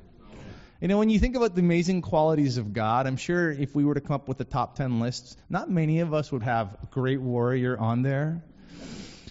You 0.81 0.88
know, 0.88 0.99
when 0.99 1.09
you 1.09 1.19
think 1.19 1.35
about 1.35 1.55
the 1.55 1.61
amazing 1.61 2.03
qualities 2.03 2.59
of 2.59 2.73
God, 2.73 3.06
I'm 3.06 3.17
sure 3.17 3.50
if 3.50 3.75
we 3.75 3.85
were 3.85 3.94
to 3.94 4.00
come 4.00 4.17
up 4.17 4.29
with 4.29 4.38
the 4.38 4.44
top 4.44 4.76
10 4.76 5.00
lists, 5.00 5.37
not 5.49 5.71
many 5.71 6.00
of 6.00 6.12
us 6.12 6.31
would 6.31 6.43
have 6.43 6.76
great 6.91 7.21
warrior 7.21 7.79
on 7.79 8.03
there. 8.03 8.43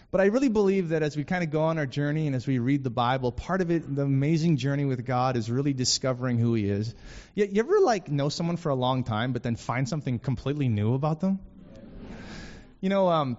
But 0.09 0.21
I 0.21 0.25
really 0.25 0.49
believe 0.49 0.89
that 0.89 1.03
as 1.03 1.17
we 1.17 1.23
kind 1.23 1.43
of 1.43 1.49
go 1.49 1.61
on 1.61 1.77
our 1.77 1.85
journey 1.85 2.27
and 2.27 2.35
as 2.35 2.45
we 2.45 2.59
read 2.59 2.83
the 2.83 2.89
Bible, 2.91 3.31
part 3.31 3.61
of 3.61 3.71
it, 3.71 3.95
the 3.95 4.03
amazing 4.03 4.57
journey 4.57 4.85
with 4.85 5.05
God, 5.05 5.35
is 5.35 5.49
really 5.49 5.73
discovering 5.73 6.37
who 6.37 6.53
He 6.53 6.69
is. 6.69 6.93
You, 7.33 7.45
you 7.51 7.59
ever 7.59 7.79
like 7.79 8.09
know 8.09 8.29
someone 8.29 8.57
for 8.57 8.69
a 8.69 8.75
long 8.75 9.03
time, 9.03 9.33
but 9.33 9.43
then 9.43 9.55
find 9.55 9.89
something 9.89 10.19
completely 10.19 10.69
new 10.69 10.93
about 10.93 11.19
them? 11.19 11.39
You 12.79 12.89
know, 12.89 13.09
um, 13.09 13.37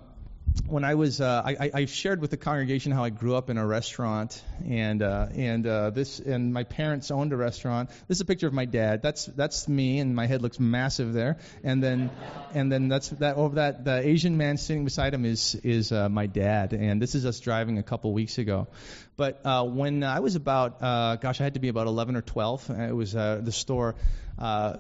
when 0.67 0.85
I 0.85 0.95
was, 0.95 1.21
uh, 1.21 1.43
I, 1.45 1.71
I 1.75 1.85
shared 1.87 2.21
with 2.21 2.31
the 2.31 2.37
congregation 2.37 2.93
how 2.93 3.05
I 3.05 3.11
grew 3.11 3.35
up 3.35 3.51
in 3.51 3.59
a 3.59 3.67
restaurant, 3.67 4.41
and 4.65 5.03
uh, 5.03 5.27
and 5.35 5.67
uh, 5.67 5.91
this, 5.91 6.21
and 6.21 6.53
my 6.55 6.65
parents 6.65 7.11
owned 7.11 7.33
a 7.33 7.37
restaurant. 7.37 7.91
This 8.09 8.19
is 8.19 8.21
a 8.21 8.25
picture 8.25 8.47
of 8.47 8.53
my 8.53 8.65
dad. 8.65 9.03
That's 9.03 9.27
that's 9.27 9.69
me, 9.69 9.99
and 9.99 10.15
my 10.15 10.27
head 10.27 10.43
looks 10.43 10.61
massive 10.61 11.13
there. 11.13 11.39
And 11.65 11.83
then, 11.83 12.11
and 12.55 12.71
then 12.71 12.89
that's 12.89 13.09
that 13.09 13.37
over 13.37 13.57
that 13.57 13.85
the 13.85 13.99
Asian 13.99 14.37
man 14.37 14.57
sitting 14.57 14.85
beside 14.85 15.13
him 15.13 15.25
is 15.25 15.55
is 15.57 15.93
uh, 15.93 16.09
my 16.09 16.27
dad, 16.27 16.73
and 16.73 17.03
this 17.03 17.15
is 17.15 17.27
us 17.27 17.41
driving 17.41 17.79
a 17.79 17.83
couple 17.83 18.13
weeks 18.13 18.39
ago. 18.39 18.69
But 19.17 19.41
uh, 19.45 19.65
when 19.65 20.03
I 20.03 20.21
was 20.21 20.35
about, 20.35 20.83
uh, 20.83 21.17
gosh, 21.17 21.41
I 21.41 21.45
had 21.45 21.55
to 21.55 21.61
be 21.61 21.69
about 21.69 21.87
11 21.87 22.17
or 22.17 22.23
12. 22.23 22.71
Uh, 22.71 22.75
it 22.75 22.93
was 22.95 23.15
uh, 23.15 23.41
the 23.43 23.53
store. 23.53 23.95
Uh, 24.37 24.79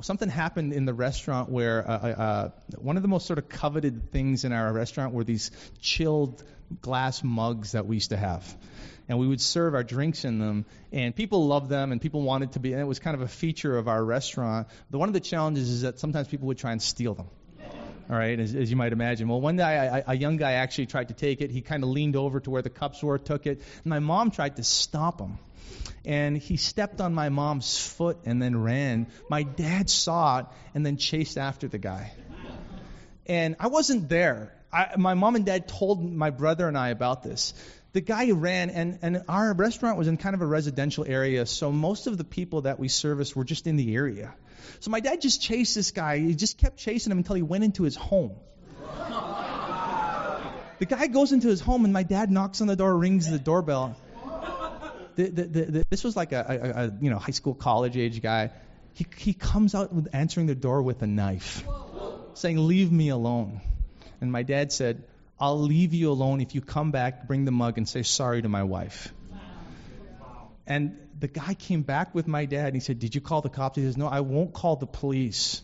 something 0.00 0.30
happened 0.30 0.72
in 0.72 0.86
the 0.86 0.94
restaurant 0.94 1.50
where 1.50 1.86
uh, 1.86 1.92
uh, 1.92 2.50
one 2.78 2.96
of 2.96 3.02
the 3.02 3.08
most 3.08 3.26
sort 3.26 3.38
of 3.38 3.48
coveted 3.48 4.10
things 4.10 4.44
in 4.44 4.52
our 4.52 4.72
restaurant 4.72 5.12
were 5.12 5.24
these 5.24 5.50
chilled 5.80 6.42
glass 6.80 7.22
mugs 7.22 7.72
that 7.72 7.86
we 7.86 7.96
used 7.96 8.10
to 8.10 8.16
have. 8.16 8.56
And 9.06 9.18
we 9.18 9.26
would 9.26 9.42
serve 9.42 9.74
our 9.74 9.84
drinks 9.84 10.24
in 10.24 10.38
them, 10.38 10.64
and 10.90 11.14
people 11.14 11.46
loved 11.46 11.68
them, 11.68 11.92
and 11.92 12.00
people 12.00 12.22
wanted 12.22 12.52
to 12.52 12.60
be, 12.60 12.72
and 12.72 12.80
it 12.80 12.86
was 12.86 13.00
kind 13.00 13.14
of 13.14 13.20
a 13.20 13.28
feature 13.28 13.76
of 13.76 13.86
our 13.86 14.02
restaurant. 14.02 14.68
But 14.90 14.96
one 14.96 15.10
of 15.10 15.12
the 15.12 15.20
challenges 15.20 15.68
is 15.68 15.82
that 15.82 15.98
sometimes 15.98 16.26
people 16.28 16.46
would 16.48 16.56
try 16.56 16.72
and 16.72 16.80
steal 16.80 17.12
them 17.12 17.28
all 18.10 18.16
right, 18.16 18.38
as, 18.38 18.54
as 18.54 18.70
you 18.70 18.76
might 18.76 18.92
imagine. 18.92 19.28
Well, 19.28 19.40
one 19.40 19.56
day 19.56 19.62
I, 19.62 19.98
I, 19.98 20.04
a 20.08 20.14
young 20.14 20.36
guy 20.36 20.52
actually 20.52 20.86
tried 20.86 21.08
to 21.08 21.14
take 21.14 21.40
it. 21.40 21.50
He 21.50 21.60
kind 21.60 21.82
of 21.82 21.88
leaned 21.88 22.16
over 22.16 22.40
to 22.40 22.50
where 22.50 22.62
the 22.62 22.70
cups 22.70 23.02
were, 23.02 23.18
took 23.18 23.46
it. 23.46 23.62
My 23.84 23.98
mom 23.98 24.30
tried 24.30 24.56
to 24.56 24.64
stop 24.64 25.20
him. 25.20 25.38
And 26.04 26.36
he 26.36 26.58
stepped 26.58 27.00
on 27.00 27.14
my 27.14 27.30
mom's 27.30 27.78
foot 27.78 28.18
and 28.26 28.40
then 28.42 28.62
ran. 28.62 29.06
My 29.30 29.42
dad 29.42 29.88
saw 29.88 30.40
it 30.40 30.46
and 30.74 30.84
then 30.84 30.98
chased 30.98 31.38
after 31.38 31.66
the 31.66 31.78
guy. 31.78 32.12
And 33.26 33.56
I 33.58 33.68
wasn't 33.68 34.08
there. 34.08 34.54
I, 34.70 34.94
my 34.98 35.14
mom 35.14 35.36
and 35.36 35.46
dad 35.46 35.66
told 35.66 36.04
my 36.04 36.30
brother 36.30 36.68
and 36.68 36.76
I 36.76 36.90
about 36.90 37.22
this. 37.22 37.54
The 37.92 38.00
guy 38.00 38.32
ran, 38.32 38.70
and, 38.70 38.98
and 39.02 39.22
our 39.28 39.54
restaurant 39.54 39.96
was 39.96 40.08
in 40.08 40.16
kind 40.16 40.34
of 40.34 40.42
a 40.42 40.46
residential 40.46 41.04
area, 41.06 41.46
so 41.46 41.70
most 41.70 42.08
of 42.08 42.18
the 42.18 42.24
people 42.24 42.62
that 42.62 42.80
we 42.80 42.88
serviced 42.88 43.36
were 43.36 43.44
just 43.44 43.68
in 43.68 43.76
the 43.76 43.94
area. 43.94 44.34
So 44.80 44.90
my 44.90 45.00
dad 45.00 45.20
just 45.20 45.42
chased 45.42 45.74
this 45.74 45.90
guy. 45.90 46.18
He 46.18 46.34
just 46.34 46.58
kept 46.58 46.78
chasing 46.78 47.10
him 47.10 47.18
until 47.18 47.36
he 47.36 47.42
went 47.42 47.64
into 47.64 47.82
his 47.82 47.96
home. 47.96 48.32
The 50.78 50.86
guy 50.86 51.06
goes 51.06 51.32
into 51.32 51.48
his 51.48 51.60
home, 51.60 51.84
and 51.84 51.92
my 51.92 52.02
dad 52.02 52.30
knocks 52.30 52.60
on 52.60 52.66
the 52.66 52.76
door, 52.76 52.96
rings 52.96 53.30
the 53.30 53.38
doorbell. 53.38 53.96
The, 55.16 55.28
the, 55.28 55.44
the, 55.44 55.84
this 55.90 56.02
was 56.02 56.16
like 56.16 56.32
a, 56.32 56.44
a, 56.48 56.84
a, 56.86 56.92
you 57.00 57.10
know 57.10 57.18
high 57.18 57.30
school, 57.30 57.54
college 57.54 57.96
age 57.96 58.20
guy. 58.20 58.50
He, 58.94 59.06
he 59.16 59.32
comes 59.32 59.74
out 59.74 59.92
with 59.92 60.08
answering 60.12 60.46
the 60.46 60.56
door 60.56 60.82
with 60.82 61.02
a 61.02 61.06
knife, 61.06 61.64
saying, 62.34 62.58
"Leave 62.58 62.90
me 62.90 63.10
alone." 63.10 63.60
And 64.20 64.32
my 64.32 64.42
dad 64.42 64.72
said, 64.72 65.04
"I'll 65.38 65.60
leave 65.60 65.94
you 65.94 66.10
alone 66.10 66.40
if 66.40 66.56
you 66.56 66.60
come 66.60 66.90
back, 66.90 67.28
bring 67.28 67.44
the 67.44 67.52
mug, 67.52 67.78
and 67.78 67.88
say 67.88 68.02
sorry 68.02 68.42
to 68.42 68.48
my 68.48 68.64
wife." 68.64 69.12
And 70.66 70.98
the 71.18 71.28
guy 71.28 71.54
came 71.54 71.82
back 71.82 72.14
with 72.14 72.26
my 72.26 72.44
dad 72.44 72.66
and 72.66 72.74
he 72.74 72.80
said, 72.80 72.98
Did 72.98 73.14
you 73.14 73.20
call 73.20 73.40
the 73.40 73.48
cops? 73.48 73.76
He 73.76 73.82
says, 73.82 73.96
No, 73.96 74.06
I 74.08 74.20
won't 74.20 74.52
call 74.52 74.76
the 74.76 74.86
police 74.86 75.62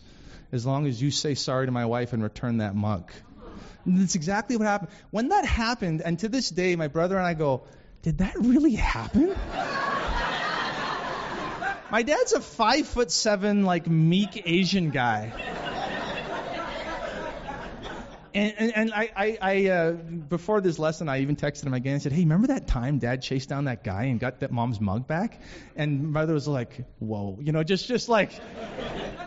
as 0.51 0.65
long 0.65 0.85
as 0.87 1.01
you 1.01 1.11
say 1.11 1.35
sorry 1.35 1.65
to 1.65 1.71
my 1.71 1.85
wife 1.85 2.13
and 2.13 2.21
return 2.23 2.57
that 2.57 2.75
mug. 2.75 3.11
And 3.85 3.99
that's 3.99 4.15
exactly 4.15 4.57
what 4.57 4.67
happened. 4.67 4.91
When 5.09 5.29
that 5.29 5.45
happened, 5.45 6.01
and 6.03 6.19
to 6.19 6.29
this 6.29 6.49
day, 6.49 6.75
my 6.75 6.87
brother 6.87 7.17
and 7.17 7.25
I 7.25 7.33
go, 7.33 7.63
Did 8.01 8.19
that 8.19 8.35
really 8.37 8.75
happen? 8.75 9.27
my 11.91 12.03
dad's 12.03 12.33
a 12.33 12.41
five 12.41 12.87
foot 12.87 13.11
seven, 13.11 13.63
like 13.63 13.87
meek 13.87 14.43
Asian 14.45 14.91
guy. 14.91 15.33
And, 18.33 18.53
and, 18.57 18.75
and 18.75 18.93
I, 18.93 19.09
I, 19.15 19.37
I 19.41 19.67
uh, 19.67 19.91
before 19.91 20.61
this 20.61 20.79
lesson, 20.79 21.09
I 21.09 21.21
even 21.21 21.35
texted 21.35 21.65
him 21.65 21.73
again 21.73 21.93
and 21.93 22.01
said, 22.01 22.13
"Hey, 22.13 22.21
remember 22.21 22.47
that 22.47 22.67
time 22.67 22.99
Dad 22.99 23.21
chased 23.21 23.49
down 23.49 23.65
that 23.65 23.83
guy 23.83 24.03
and 24.05 24.19
got 24.19 24.39
that 24.39 24.51
mom's 24.51 24.79
mug 24.79 25.07
back?" 25.07 25.41
And 25.75 26.13
mother 26.13 26.33
was 26.33 26.47
like, 26.47 26.85
"Whoa," 26.99 27.39
you 27.41 27.51
know, 27.51 27.63
just 27.63 27.87
just 27.87 28.07
like 28.07 28.31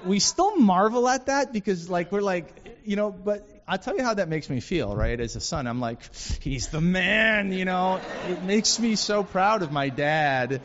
we 0.06 0.20
still 0.20 0.56
marvel 0.56 1.08
at 1.08 1.26
that 1.26 1.52
because 1.52 1.90
like 1.90 2.12
we're 2.12 2.22
like, 2.22 2.46
you 2.84 2.96
know, 2.96 3.10
but 3.10 3.48
I'll 3.66 3.78
tell 3.78 3.96
you 3.96 4.02
how 4.02 4.14
that 4.14 4.28
makes 4.28 4.48
me 4.48 4.60
feel, 4.60 4.94
right? 4.94 5.18
As 5.18 5.36
a 5.36 5.40
son, 5.40 5.66
I'm 5.66 5.80
like, 5.80 5.98
he's 6.40 6.68
the 6.68 6.80
man, 6.80 7.52
you 7.52 7.64
know. 7.64 8.00
It 8.28 8.42
makes 8.42 8.78
me 8.78 8.96
so 8.96 9.24
proud 9.24 9.62
of 9.62 9.72
my 9.72 9.88
dad 9.88 10.60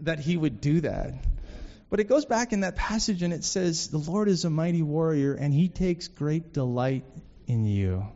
that 0.00 0.20
he 0.20 0.36
would 0.36 0.60
do 0.60 0.80
that. 0.82 1.14
But 1.90 1.98
it 1.98 2.04
goes 2.04 2.24
back 2.24 2.52
in 2.52 2.60
that 2.60 2.76
passage 2.76 3.22
and 3.22 3.34
it 3.34 3.42
says, 3.42 3.88
The 3.88 3.98
Lord 3.98 4.28
is 4.28 4.44
a 4.44 4.50
mighty 4.50 4.82
warrior 4.82 5.34
and 5.34 5.52
he 5.52 5.68
takes 5.68 6.06
great 6.06 6.52
delight 6.52 7.04
in 7.48 7.66
you. 7.66 8.06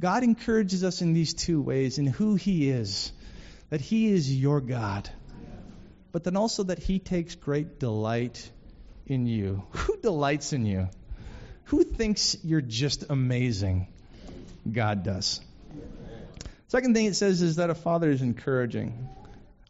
God 0.00 0.24
encourages 0.24 0.82
us 0.82 1.00
in 1.00 1.12
these 1.12 1.32
two 1.32 1.62
ways 1.62 1.98
in 1.98 2.08
who 2.08 2.34
he 2.34 2.68
is, 2.68 3.12
that 3.70 3.80
he 3.80 4.12
is 4.12 4.34
your 4.34 4.60
God, 4.60 5.08
but 6.10 6.24
then 6.24 6.36
also 6.36 6.64
that 6.64 6.80
he 6.80 6.98
takes 6.98 7.36
great 7.36 7.78
delight 7.78 8.50
in 9.06 9.26
you. 9.26 9.62
Who 9.70 9.96
delights 9.98 10.52
in 10.52 10.66
you? 10.66 10.88
Who 11.66 11.84
thinks 11.84 12.36
you're 12.42 12.60
just 12.60 13.04
amazing? 13.10 13.86
God 14.70 15.04
does. 15.04 15.40
Second 16.66 16.94
thing 16.94 17.06
it 17.06 17.14
says 17.14 17.40
is 17.42 17.56
that 17.56 17.70
a 17.70 17.74
father 17.74 18.10
is 18.10 18.22
encouraging 18.22 19.08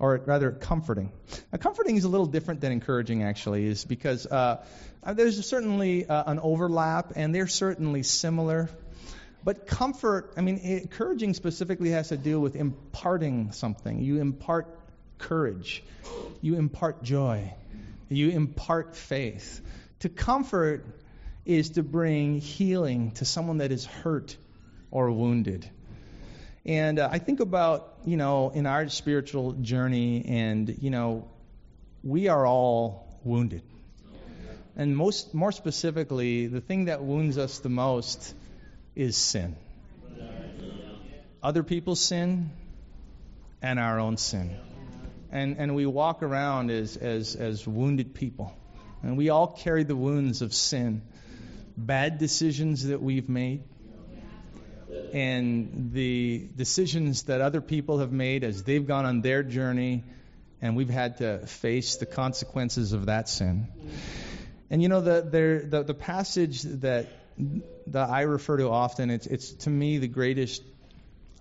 or 0.02 0.20
rather 0.26 0.50
comforting. 0.50 1.12
Now, 1.52 1.58
comforting 1.58 1.96
is 1.96 2.02
a 2.02 2.08
little 2.08 2.26
different 2.26 2.60
than 2.60 2.72
encouraging, 2.72 3.22
actually, 3.22 3.66
is 3.66 3.84
because 3.84 4.26
uh, 4.26 4.64
there's 5.06 5.46
certainly 5.46 6.04
uh, 6.04 6.24
an 6.26 6.40
overlap, 6.40 7.12
and 7.14 7.32
they're 7.32 7.46
certainly 7.46 8.02
similar. 8.02 8.68
But 9.44 9.68
comfort, 9.68 10.34
I 10.36 10.40
mean, 10.40 10.58
encouraging 10.58 11.34
specifically 11.34 11.90
has 11.90 12.08
to 12.08 12.16
do 12.16 12.40
with 12.40 12.56
imparting 12.56 13.52
something. 13.52 14.00
You 14.00 14.20
impart 14.20 14.76
courage, 15.18 15.84
you 16.40 16.56
impart 16.56 17.04
joy, 17.04 17.54
you 18.08 18.30
impart 18.30 18.96
faith. 18.96 19.60
To 20.00 20.08
comfort 20.08 20.84
is 21.44 21.70
to 21.70 21.84
bring 21.84 22.40
healing 22.40 23.12
to 23.12 23.24
someone 23.24 23.58
that 23.58 23.70
is 23.70 23.84
hurt 23.84 24.36
or 24.90 25.12
wounded. 25.12 25.70
And 26.64 26.98
uh, 26.98 27.08
I 27.10 27.18
think 27.18 27.40
about, 27.40 27.92
you 28.04 28.16
know, 28.16 28.50
in 28.50 28.66
our 28.66 28.88
spiritual 28.88 29.52
journey, 29.52 30.24
and, 30.26 30.76
you 30.80 30.90
know, 30.90 31.28
we 32.04 32.28
are 32.28 32.46
all 32.46 33.18
wounded. 33.24 33.62
And 34.76 34.96
most, 34.96 35.34
more 35.34 35.52
specifically, 35.52 36.46
the 36.46 36.60
thing 36.60 36.86
that 36.86 37.02
wounds 37.02 37.36
us 37.36 37.58
the 37.58 37.68
most 37.68 38.34
is 38.94 39.16
sin. 39.16 39.56
Other 41.42 41.62
people's 41.62 42.00
sin 42.00 42.50
and 43.60 43.78
our 43.78 43.98
own 43.98 44.16
sin. 44.16 44.56
And, 45.30 45.56
and 45.58 45.74
we 45.74 45.86
walk 45.86 46.22
around 46.22 46.70
as, 46.70 46.96
as, 46.96 47.34
as 47.34 47.66
wounded 47.66 48.14
people. 48.14 48.56
And 49.02 49.16
we 49.16 49.30
all 49.30 49.48
carry 49.48 49.82
the 49.82 49.96
wounds 49.96 50.42
of 50.42 50.54
sin, 50.54 51.02
bad 51.76 52.18
decisions 52.18 52.84
that 52.84 53.02
we've 53.02 53.28
made, 53.28 53.64
and 55.12 55.90
the 55.92 56.48
decisions 56.56 57.24
that 57.24 57.40
other 57.40 57.60
people 57.60 57.98
have 57.98 58.12
made 58.12 58.44
as 58.44 58.62
they've 58.64 58.86
gone 58.86 59.04
on 59.04 59.20
their 59.20 59.42
journey, 59.42 60.04
and 60.60 60.76
we've 60.76 60.90
had 60.90 61.18
to 61.18 61.46
face 61.46 61.96
the 61.96 62.06
consequences 62.06 62.92
of 62.92 63.06
that 63.06 63.28
sin. 63.28 63.68
And 64.70 64.80
you 64.80 64.88
know, 64.88 65.02
the, 65.02 65.66
the, 65.68 65.82
the 65.82 65.94
passage 65.94 66.62
that, 66.62 67.08
that 67.88 68.08
I 68.08 68.22
refer 68.22 68.56
to 68.56 68.70
often, 68.70 69.10
it's, 69.10 69.26
it's 69.26 69.52
to 69.64 69.70
me 69.70 69.98
the 69.98 70.08
greatest 70.08 70.62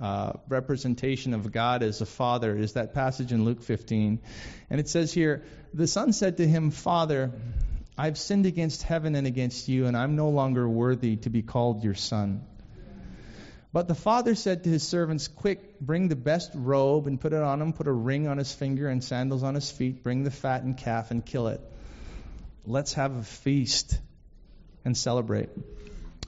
uh, 0.01 0.33
representation 0.49 1.33
of 1.33 1.51
God 1.51 1.83
as 1.83 2.01
a 2.01 2.05
father 2.05 2.55
is 2.57 2.73
that 2.73 2.93
passage 2.93 3.31
in 3.31 3.45
Luke 3.45 3.61
15. 3.61 4.19
And 4.69 4.79
it 4.79 4.89
says 4.89 5.13
here, 5.13 5.43
The 5.73 5.87
son 5.87 6.11
said 6.11 6.37
to 6.37 6.47
him, 6.47 6.71
Father, 6.71 7.31
I've 7.97 8.17
sinned 8.17 8.47
against 8.47 8.83
heaven 8.83 9.15
and 9.15 9.27
against 9.27 9.67
you, 9.69 9.85
and 9.85 9.95
I'm 9.95 10.15
no 10.15 10.29
longer 10.29 10.67
worthy 10.67 11.17
to 11.17 11.29
be 11.29 11.41
called 11.41 11.83
your 11.83 11.93
son. 11.93 12.43
But 13.73 13.87
the 13.87 13.95
father 13.95 14.35
said 14.35 14.65
to 14.65 14.69
his 14.69 14.83
servants, 14.83 15.27
Quick, 15.29 15.79
bring 15.79 16.09
the 16.09 16.15
best 16.15 16.51
robe 16.53 17.07
and 17.07 17.19
put 17.19 17.31
it 17.31 17.41
on 17.41 17.61
him, 17.61 17.71
put 17.71 17.87
a 17.87 17.91
ring 17.91 18.27
on 18.27 18.37
his 18.37 18.53
finger 18.53 18.89
and 18.89 19.03
sandals 19.03 19.43
on 19.43 19.55
his 19.55 19.71
feet, 19.71 20.03
bring 20.03 20.23
the 20.23 20.31
fattened 20.31 20.77
calf 20.77 21.11
and 21.11 21.25
kill 21.25 21.47
it. 21.47 21.61
Let's 22.65 22.93
have 22.93 23.15
a 23.15 23.23
feast 23.23 23.97
and 24.83 24.97
celebrate. 24.97 25.49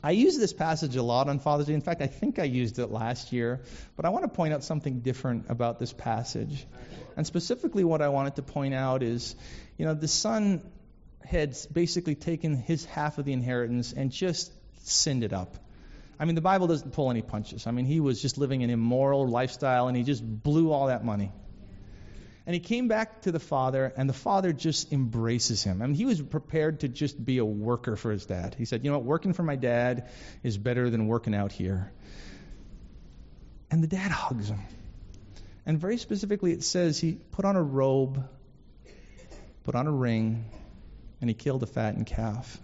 I 0.02 0.12
use 0.12 0.38
this 0.38 0.52
passage 0.54 0.96
a 0.96 1.04
lot 1.04 1.30
on 1.30 1.40
Father's 1.40 1.68
Day. 1.68 1.74
In 1.74 1.82
fact, 1.82 2.02
I 2.02 2.08
think 2.08 2.40
I 2.40 2.44
used 2.44 2.80
it 2.80 2.88
last 2.88 3.32
year. 3.32 3.62
But 3.96 4.06
I 4.06 4.10
want 4.10 4.24
to 4.24 4.30
point 4.30 4.54
out 4.54 4.64
something 4.64 5.00
different 5.00 5.46
about 5.50 5.80
this 5.80 5.94
passage. 5.94 6.66
And 7.16 7.26
specifically, 7.26 7.84
what 7.84 8.02
I 8.02 8.10
wanted 8.10 8.36
to 8.38 8.42
point 8.42 8.74
out 8.74 9.04
is 9.04 9.36
you 9.78 9.86
know, 9.86 9.94
the 9.94 10.08
son 10.08 10.62
had 11.24 11.58
basically 11.72 12.16
taken 12.16 12.56
his 12.56 12.86
half 12.86 13.18
of 13.18 13.26
the 13.26 13.34
inheritance 13.34 13.94
and 13.94 14.12
just 14.12 14.52
sinned 14.84 15.24
it 15.24 15.34
up. 15.34 15.56
I 16.24 16.26
mean, 16.26 16.36
the 16.36 16.42
Bible 16.42 16.68
doesn't 16.68 16.92
pull 16.92 17.12
any 17.12 17.22
punches. 17.22 17.68
I 17.68 17.72
mean, 17.72 17.84
he 17.84 18.00
was 18.00 18.22
just 18.22 18.38
living 18.38 18.64
an 18.64 18.70
immoral 18.70 19.28
lifestyle 19.28 19.90
and 19.90 19.98
he 19.98 20.04
just 20.04 20.24
blew 20.26 20.72
all 20.72 20.88
that 20.88 21.04
money. 21.04 21.34
And 22.46 22.54
he 22.54 22.62
came 22.62 22.88
back 22.88 23.24
to 23.24 23.34
the 23.34 23.42
father, 23.42 23.92
and 23.98 24.08
the 24.08 24.14
father 24.14 24.54
just 24.54 24.94
embraces 24.94 25.64
him. 25.64 25.82
I 25.82 25.86
mean, 25.86 25.96
he 25.96 26.06
was 26.06 26.22
prepared 26.22 26.80
to 26.80 26.88
just 26.88 27.22
be 27.24 27.40
a 27.40 27.46
worker 27.46 27.98
for 27.98 28.10
his 28.10 28.26
dad. 28.26 28.56
He 28.58 28.64
said, 28.64 28.86
You 28.86 28.92
know 28.92 29.00
what? 29.00 29.06
Working 29.06 29.34
for 29.34 29.44
my 29.44 29.58
dad 29.58 30.10
is 30.44 30.58
better 30.58 30.90
than 30.90 31.08
working 31.08 31.36
out 31.36 31.52
here. 31.52 31.92
And 33.70 33.84
the 33.84 33.88
dad 33.88 34.10
hugs 34.10 34.48
him. 34.48 34.62
And 35.66 35.78
very 35.78 35.98
specifically, 35.98 36.54
it 36.54 36.64
says 36.64 36.98
he 36.98 37.18
put 37.32 37.44
on 37.44 37.58
a 37.58 37.64
robe, 37.64 38.26
put 39.66 39.76
on 39.76 39.88
a 39.88 39.92
ring, 39.92 40.46
and 41.20 41.30
he 41.30 41.34
killed 41.34 41.64
a 41.64 41.68
fattened 41.68 42.06
calf. 42.06 42.62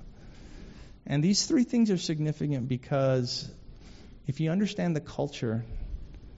And 1.10 1.24
these 1.24 1.48
three 1.48 1.64
things 1.64 1.90
are 1.90 1.98
significant 1.98 2.70
because 2.70 3.50
if 4.28 4.40
you 4.40 4.52
understand 4.52 4.96
the 4.96 5.02
culture, 5.02 5.66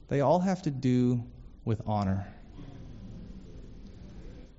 they 0.07 0.21
all 0.21 0.39
have 0.39 0.61
to 0.61 0.71
do 0.71 1.25
with 1.65 1.81
honor. 1.85 2.25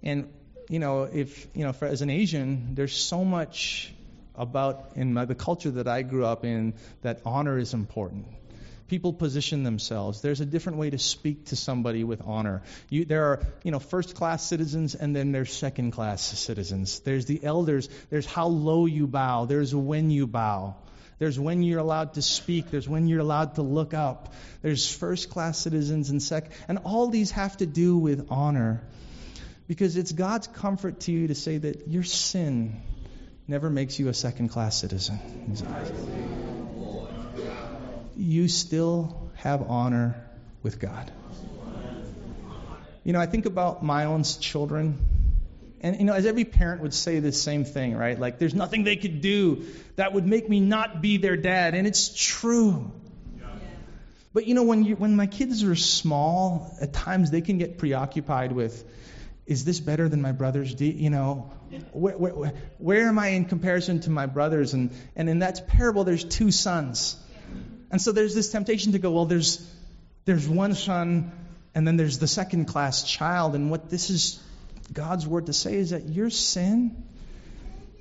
And 0.03 0.29
you 0.69 0.79
know, 0.79 1.05
if 1.05 1.49
you 1.55 1.65
know, 1.65 1.73
for, 1.73 1.87
as 1.87 2.03
an 2.03 2.11
Asian, 2.11 2.75
there's 2.75 2.95
so 2.95 3.25
much 3.25 3.93
about 4.35 4.93
in 4.97 5.15
my, 5.15 5.25
the 5.25 5.35
culture 5.35 5.71
that 5.73 5.89
I 5.89 6.03
grew 6.03 6.27
up 6.27 6.45
in 6.45 6.75
that 7.01 7.21
honor 7.25 7.59
is 7.59 7.73
important. 7.75 8.27
People 8.93 9.15
position 9.15 9.63
themselves. 9.63 10.21
There's 10.21 10.43
a 10.43 10.45
different 10.45 10.77
way 10.77 10.91
to 10.91 10.99
speak 10.99 11.47
to 11.47 11.57
somebody 11.57 12.05
with 12.05 12.21
honor. 12.21 12.61
You, 12.91 13.07
there 13.07 13.25
are, 13.25 13.41
you 13.65 13.71
know, 13.71 13.79
first-class 13.79 14.47
citizens, 14.47 14.95
and 14.95 15.17
then 15.17 15.33
there's 15.33 15.51
second-class 15.51 16.21
citizens. 16.21 17.01
There's 17.01 17.25
the 17.25 17.43
elders. 17.43 17.89
There's 18.11 18.27
how 18.27 18.49
low 18.49 18.85
you 18.85 19.07
bow. 19.07 19.47
There's 19.47 19.75
when 19.75 20.11
you 20.11 20.27
bow. 20.27 20.77
There's 21.19 21.41
when 21.41 21.63
you're 21.63 21.79
allowed 21.79 22.13
to 22.15 22.21
speak. 22.21 22.71
There's 22.71 22.87
when 22.87 23.07
you're 23.07 23.21
allowed 23.21 23.55
to 23.55 23.63
look 23.63 23.95
up. 23.95 24.35
There's 24.61 24.95
first-class 24.95 25.57
citizens 25.57 26.11
and 26.11 26.23
second, 26.23 26.53
and 26.69 26.81
all 26.85 27.09
these 27.09 27.31
have 27.31 27.57
to 27.57 27.67
do 27.67 27.97
with 27.97 28.27
honor. 28.29 28.83
Because 29.69 29.97
it's 29.97 30.13
God's 30.13 30.49
comfort 30.49 31.01
to 31.07 31.13
you 31.13 31.29
to 31.29 31.35
say 31.35 31.57
that 31.57 31.89
your 31.89 32.03
sin 32.03 32.83
never 33.49 33.71
makes 33.71 33.99
you 33.99 34.09
a 34.09 34.15
second 34.15 34.51
class 34.51 34.77
citizen. 34.77 35.19
You 38.17 38.49
still 38.49 39.31
have 39.37 39.63
honor 39.63 40.23
with 40.63 40.79
God. 40.79 41.11
You 43.05 43.13
know, 43.13 43.21
I 43.21 43.27
think 43.27 43.47
about 43.47 43.83
my 43.83 44.05
own 44.05 44.23
children. 44.23 44.99
And, 45.81 45.99
you 45.99 46.05
know, 46.05 46.13
as 46.13 46.25
every 46.27 46.45
parent 46.45 46.83
would 46.83 46.95
say 46.95 47.19
the 47.19 47.33
same 47.33 47.65
thing, 47.65 47.97
right? 47.97 48.19
Like, 48.19 48.39
there's 48.39 48.55
nothing 48.55 48.85
they 48.85 48.95
could 48.95 49.21
do 49.21 49.65
that 49.97 50.13
would 50.13 50.27
make 50.27 50.49
me 50.49 50.61
not 50.61 51.03
be 51.03 51.17
their 51.17 51.37
dad. 51.37 51.75
And 51.75 51.87
it's 51.87 52.15
true. 52.15 52.93
But 54.33 54.47
you 54.47 54.55
know, 54.55 54.63
when 54.63 54.85
you 54.85 54.97
when 54.97 55.15
my 55.17 55.27
kids 55.27 55.63
are 55.63 55.75
small, 55.75 56.75
at 56.81 56.93
times 56.93 57.31
they 57.31 57.43
can 57.43 57.59
get 57.59 57.79
preoccupied 57.79 58.53
with, 58.53 58.83
is 59.47 59.65
this 59.65 59.81
better 59.81 60.09
than 60.09 60.23
my 60.23 60.33
brothers? 60.33 60.75
Do, 60.75 60.87
you 60.87 61.11
know, 61.11 61.51
where, 61.93 62.17
where, 62.17 62.53
where 62.79 63.09
am 63.09 63.19
I 63.19 63.29
in 63.29 63.45
comparison 63.45 64.01
to 64.01 64.11
my 64.11 64.27
brothers? 64.27 64.73
And 64.73 64.91
and 65.17 65.29
in 65.29 65.41
that 65.41 65.69
parable, 65.69 66.05
there's 66.05 66.25
two 66.25 66.51
sons, 66.51 67.17
and 67.93 68.01
so 68.01 68.11
there's 68.11 68.35
this 68.35 68.51
temptation 68.51 68.93
to 68.93 68.99
go, 68.99 69.13
well, 69.13 69.27
there's 69.27 69.65
there's 70.25 70.49
one 70.49 70.75
son, 70.75 71.31
and 71.75 71.87
then 71.87 71.97
there's 71.97 72.19
the 72.19 72.27
second 72.27 72.65
class 72.65 73.05
child, 73.05 73.55
and 73.55 73.71
what 73.71 73.91
this 73.91 74.11
is 74.11 74.43
God's 74.93 75.27
word 75.27 75.47
to 75.47 75.53
say 75.53 75.75
is 75.75 75.91
that 75.91 76.09
your 76.09 76.31
sin 76.31 77.05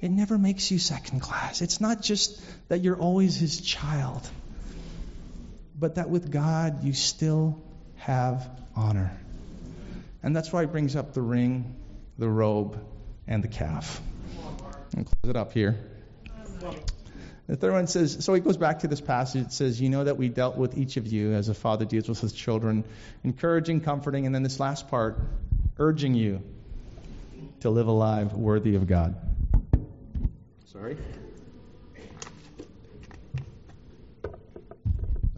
it 0.02 0.10
never 0.10 0.38
makes 0.38 0.72
you 0.72 0.80
second 0.80 1.20
class. 1.20 1.62
It's 1.62 1.80
not 1.80 2.02
just 2.02 2.42
that 2.70 2.80
you're 2.80 2.98
always 2.98 3.36
his 3.36 3.62
child, 3.62 4.28
but 5.78 5.96
that 5.96 6.10
with 6.10 6.32
God 6.32 6.84
you 6.84 6.94
still 6.94 7.62
have 7.98 8.50
honor. 8.76 9.16
And 10.24 10.36
that's 10.36 10.52
why 10.52 10.62
he 10.62 10.68
brings 10.68 10.96
up 10.96 11.14
the 11.14 11.22
ring, 11.22 11.76
the 12.18 12.28
robe, 12.28 12.84
and 13.28 13.44
the 13.44 13.48
calf. 13.48 14.02
And 14.96 15.06
close 15.06 15.30
it 15.30 15.36
up 15.36 15.54
here. 15.54 15.78
The 17.52 17.58
third 17.58 17.74
one 17.74 17.88
says, 17.88 18.24
so 18.24 18.34
he 18.34 18.40
goes 18.40 18.56
back 18.56 18.80
to 18.80 18.88
this 18.88 19.02
passage. 19.02 19.48
It 19.48 19.52
says, 19.52 19.82
You 19.82 19.90
know 19.90 20.06
that 20.06 20.16
we 20.16 20.30
dealt 20.30 20.56
with 20.56 20.78
each 20.78 20.96
of 20.96 21.06
you 21.06 21.34
as 21.34 21.50
a 21.50 21.54
father 21.54 21.84
deals 21.84 22.08
with 22.08 22.22
his 22.22 22.32
children, 22.32 22.86
encouraging, 23.26 23.82
comforting, 23.82 24.26
and 24.26 24.34
then 24.34 24.42
this 24.42 24.58
last 24.58 24.88
part, 24.88 25.20
urging 25.78 26.14
you 26.14 26.42
to 27.60 27.70
live 27.70 27.88
a 27.88 27.92
life 27.92 28.32
worthy 28.32 28.76
of 28.76 28.88
God. 28.88 29.18
Sorry. 30.68 30.96
I 34.24 34.30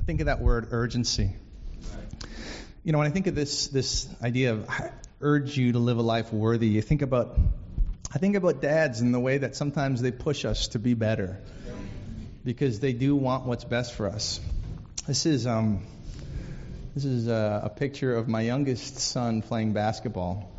think 0.05 0.19
of 0.19 0.27
that 0.27 0.39
word 0.39 0.67
urgency. 0.69 1.31
You 2.83 2.91
know, 2.91 2.99
when 2.99 3.07
I 3.07 3.09
think 3.11 3.25
of 3.25 3.33
this 3.33 3.69
this 3.69 4.07
idea 4.21 4.51
of 4.51 4.69
urge 5.19 5.57
you 5.57 5.71
to 5.71 5.79
live 5.79 5.97
a 5.97 6.03
life 6.03 6.31
worthy, 6.31 6.67
you 6.67 6.83
think 6.83 7.01
about 7.01 7.39
I 8.13 8.19
think 8.19 8.35
about 8.35 8.61
dads 8.61 9.01
and 9.01 9.11
the 9.11 9.19
way 9.19 9.39
that 9.39 9.55
sometimes 9.55 9.99
they 9.99 10.11
push 10.11 10.45
us 10.45 10.67
to 10.67 10.79
be 10.79 10.93
better 10.93 11.41
because 12.43 12.79
they 12.79 12.93
do 12.93 13.15
want 13.15 13.45
what's 13.45 13.63
best 13.63 13.93
for 13.93 14.07
us. 14.07 14.39
This 15.07 15.25
is 15.25 15.47
um, 15.47 15.85
this 16.93 17.05
is 17.05 17.27
a, 17.27 17.61
a 17.65 17.69
picture 17.69 18.15
of 18.15 18.27
my 18.27 18.41
youngest 18.41 18.99
son 18.99 19.41
playing 19.41 19.73
basketball. 19.73 20.51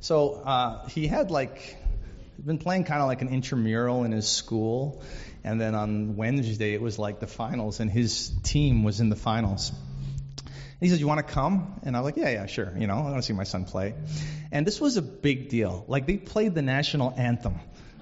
So 0.00 0.34
uh, 0.34 0.88
he 0.88 1.06
had 1.06 1.30
like 1.30 1.76
been 2.44 2.58
playing 2.58 2.84
kind 2.84 3.02
of 3.02 3.08
like 3.08 3.22
an 3.22 3.28
intramural 3.28 4.04
in 4.04 4.12
his 4.12 4.28
school, 4.28 5.02
and 5.44 5.60
then 5.60 5.74
on 5.74 6.16
Wednesday 6.16 6.74
it 6.74 6.80
was 6.80 6.98
like 6.98 7.20
the 7.20 7.26
finals, 7.26 7.80
and 7.80 7.90
his 7.90 8.30
team 8.42 8.82
was 8.82 9.00
in 9.00 9.08
the 9.08 9.16
finals. 9.16 9.70
And 9.70 10.86
he 10.86 10.88
said, 10.88 11.00
"You 11.00 11.06
want 11.06 11.26
to 11.26 11.32
come?" 11.32 11.80
And 11.82 11.96
I 11.96 12.00
was 12.00 12.06
like, 12.06 12.16
"Yeah, 12.16 12.30
yeah, 12.30 12.46
sure. 12.46 12.72
You 12.76 12.86
know, 12.86 12.94
I 12.94 13.02
want 13.02 13.16
to 13.16 13.22
see 13.22 13.34
my 13.34 13.44
son 13.44 13.64
play." 13.64 13.94
And 14.52 14.66
this 14.66 14.80
was 14.80 14.96
a 14.96 15.02
big 15.02 15.48
deal. 15.48 15.84
Like 15.88 16.06
they 16.06 16.16
played 16.16 16.54
the 16.54 16.62
national 16.62 17.12
anthem. 17.16 17.60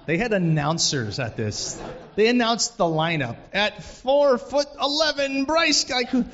They 0.09 0.17
had 0.17 0.33
announcers 0.33 1.19
at 1.19 1.37
this. 1.37 1.79
They 2.15 2.29
announced 2.29 2.79
the 2.79 2.85
lineup 2.85 3.35
at 3.53 3.83
four 3.83 4.39
foot 4.39 4.65
eleven. 4.81 5.45
Bryce 5.45 5.83
guy 5.83 6.05
who, 6.05 6.25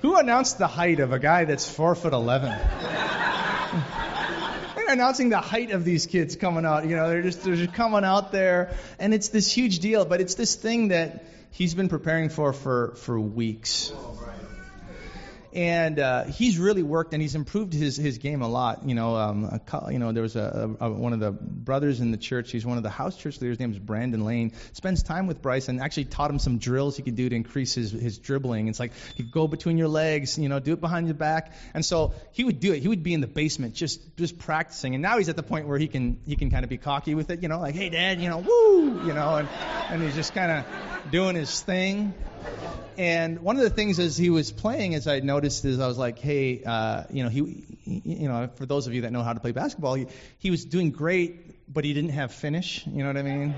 who 0.00 0.16
announced 0.16 0.58
the 0.58 0.68
height 0.68 1.00
of 1.00 1.12
a 1.12 1.18
guy 1.18 1.44
that's 1.44 1.68
four 1.68 1.96
foot 1.96 2.12
eleven 2.12 2.56
they're 4.76 4.92
announcing 4.92 5.30
the 5.30 5.40
height 5.40 5.72
of 5.72 5.84
these 5.84 6.06
kids 6.06 6.36
coming 6.36 6.64
out. 6.64 6.86
You 6.86 6.94
know, 6.94 7.08
they're 7.08 7.22
just 7.22 7.42
they're 7.42 7.56
just 7.56 7.74
coming 7.74 8.04
out 8.04 8.30
there, 8.30 8.76
and 9.00 9.12
it's 9.12 9.30
this 9.30 9.50
huge 9.50 9.80
deal. 9.80 10.04
But 10.04 10.20
it's 10.20 10.36
this 10.36 10.54
thing 10.54 10.88
that 10.88 11.24
he's 11.50 11.74
been 11.74 11.88
preparing 11.88 12.28
for 12.28 12.52
for 12.52 12.94
for 12.94 13.18
weeks 13.18 13.92
and 15.52 15.98
uh, 15.98 16.24
he's 16.24 16.58
really 16.58 16.82
worked 16.82 17.12
and 17.12 17.20
he's 17.20 17.34
improved 17.34 17.72
his 17.72 17.96
his 17.96 18.18
game 18.18 18.42
a 18.42 18.48
lot. 18.48 18.86
You 18.86 18.94
know, 18.94 19.16
um, 19.16 19.44
a, 19.44 19.92
you 19.92 19.98
know, 19.98 20.12
there 20.12 20.22
was 20.22 20.36
a, 20.36 20.76
a, 20.78 20.90
one 20.90 21.12
of 21.12 21.20
the 21.20 21.32
brothers 21.32 22.00
in 22.00 22.12
the 22.12 22.16
church. 22.16 22.52
He's 22.52 22.64
one 22.64 22.76
of 22.76 22.82
the 22.82 22.90
house 22.90 23.16
church 23.16 23.40
leaders. 23.40 23.54
His 23.54 23.60
name 23.60 23.72
is 23.72 23.78
Brandon 23.78 24.24
Lane. 24.24 24.52
Spends 24.72 25.02
time 25.02 25.26
with 25.26 25.42
Bryce 25.42 25.68
and 25.68 25.80
actually 25.80 26.04
taught 26.04 26.30
him 26.30 26.38
some 26.38 26.58
drills 26.58 26.96
he 26.96 27.02
could 27.02 27.16
do 27.16 27.28
to 27.28 27.34
increase 27.34 27.74
his 27.74 27.90
his 27.90 28.18
dribbling. 28.18 28.68
It's 28.68 28.78
like 28.78 28.92
you 29.16 29.24
go 29.24 29.48
between 29.48 29.76
your 29.76 29.88
legs, 29.88 30.38
you 30.38 30.48
know, 30.48 30.60
do 30.60 30.72
it 30.72 30.80
behind 30.80 31.08
your 31.08 31.14
back. 31.14 31.52
And 31.74 31.84
so 31.84 32.14
he 32.32 32.44
would 32.44 32.60
do 32.60 32.72
it. 32.72 32.80
He 32.80 32.88
would 32.88 33.02
be 33.02 33.14
in 33.14 33.20
the 33.20 33.26
basement 33.26 33.74
just 33.74 34.16
just 34.16 34.38
practicing. 34.38 34.94
And 34.94 35.02
now 35.02 35.18
he's 35.18 35.28
at 35.28 35.36
the 35.36 35.42
point 35.42 35.66
where 35.66 35.78
he 35.78 35.88
can 35.88 36.20
he 36.26 36.36
can 36.36 36.50
kind 36.50 36.62
of 36.64 36.70
be 36.70 36.78
cocky 36.78 37.14
with 37.14 37.30
it. 37.30 37.42
You 37.42 37.48
know, 37.48 37.58
like, 37.58 37.74
hey, 37.74 37.88
Dad, 37.88 38.20
you 38.20 38.28
know, 38.28 38.38
woo, 38.38 39.06
you 39.06 39.14
know, 39.14 39.36
and 39.36 39.48
and 39.88 40.02
he's 40.02 40.14
just 40.14 40.32
kind 40.32 40.52
of 40.52 41.10
doing 41.10 41.34
his 41.34 41.60
thing. 41.60 42.14
And 42.98 43.40
one 43.40 43.56
of 43.56 43.62
the 43.62 43.70
things 43.70 43.98
as 43.98 44.16
he 44.16 44.28
was 44.28 44.52
playing, 44.52 44.94
as 44.94 45.06
I 45.06 45.20
noticed, 45.20 45.64
is 45.64 45.80
I 45.80 45.86
was 45.86 45.96
like, 45.96 46.18
hey, 46.18 46.62
uh, 46.64 47.04
you 47.10 47.22
know, 47.22 47.30
he, 47.30 47.64
you 47.84 48.28
know, 48.28 48.50
for 48.56 48.66
those 48.66 48.86
of 48.86 48.92
you 48.92 49.02
that 49.02 49.12
know 49.12 49.22
how 49.22 49.32
to 49.32 49.40
play 49.40 49.52
basketball, 49.52 49.94
he, 49.94 50.06
he 50.38 50.50
was 50.50 50.64
doing 50.64 50.90
great, 50.90 51.72
but 51.72 51.84
he 51.84 51.94
didn't 51.94 52.10
have 52.10 52.32
finish. 52.32 52.86
You 52.86 53.02
know 53.02 53.06
what 53.06 53.16
I 53.16 53.22
mean? 53.22 53.54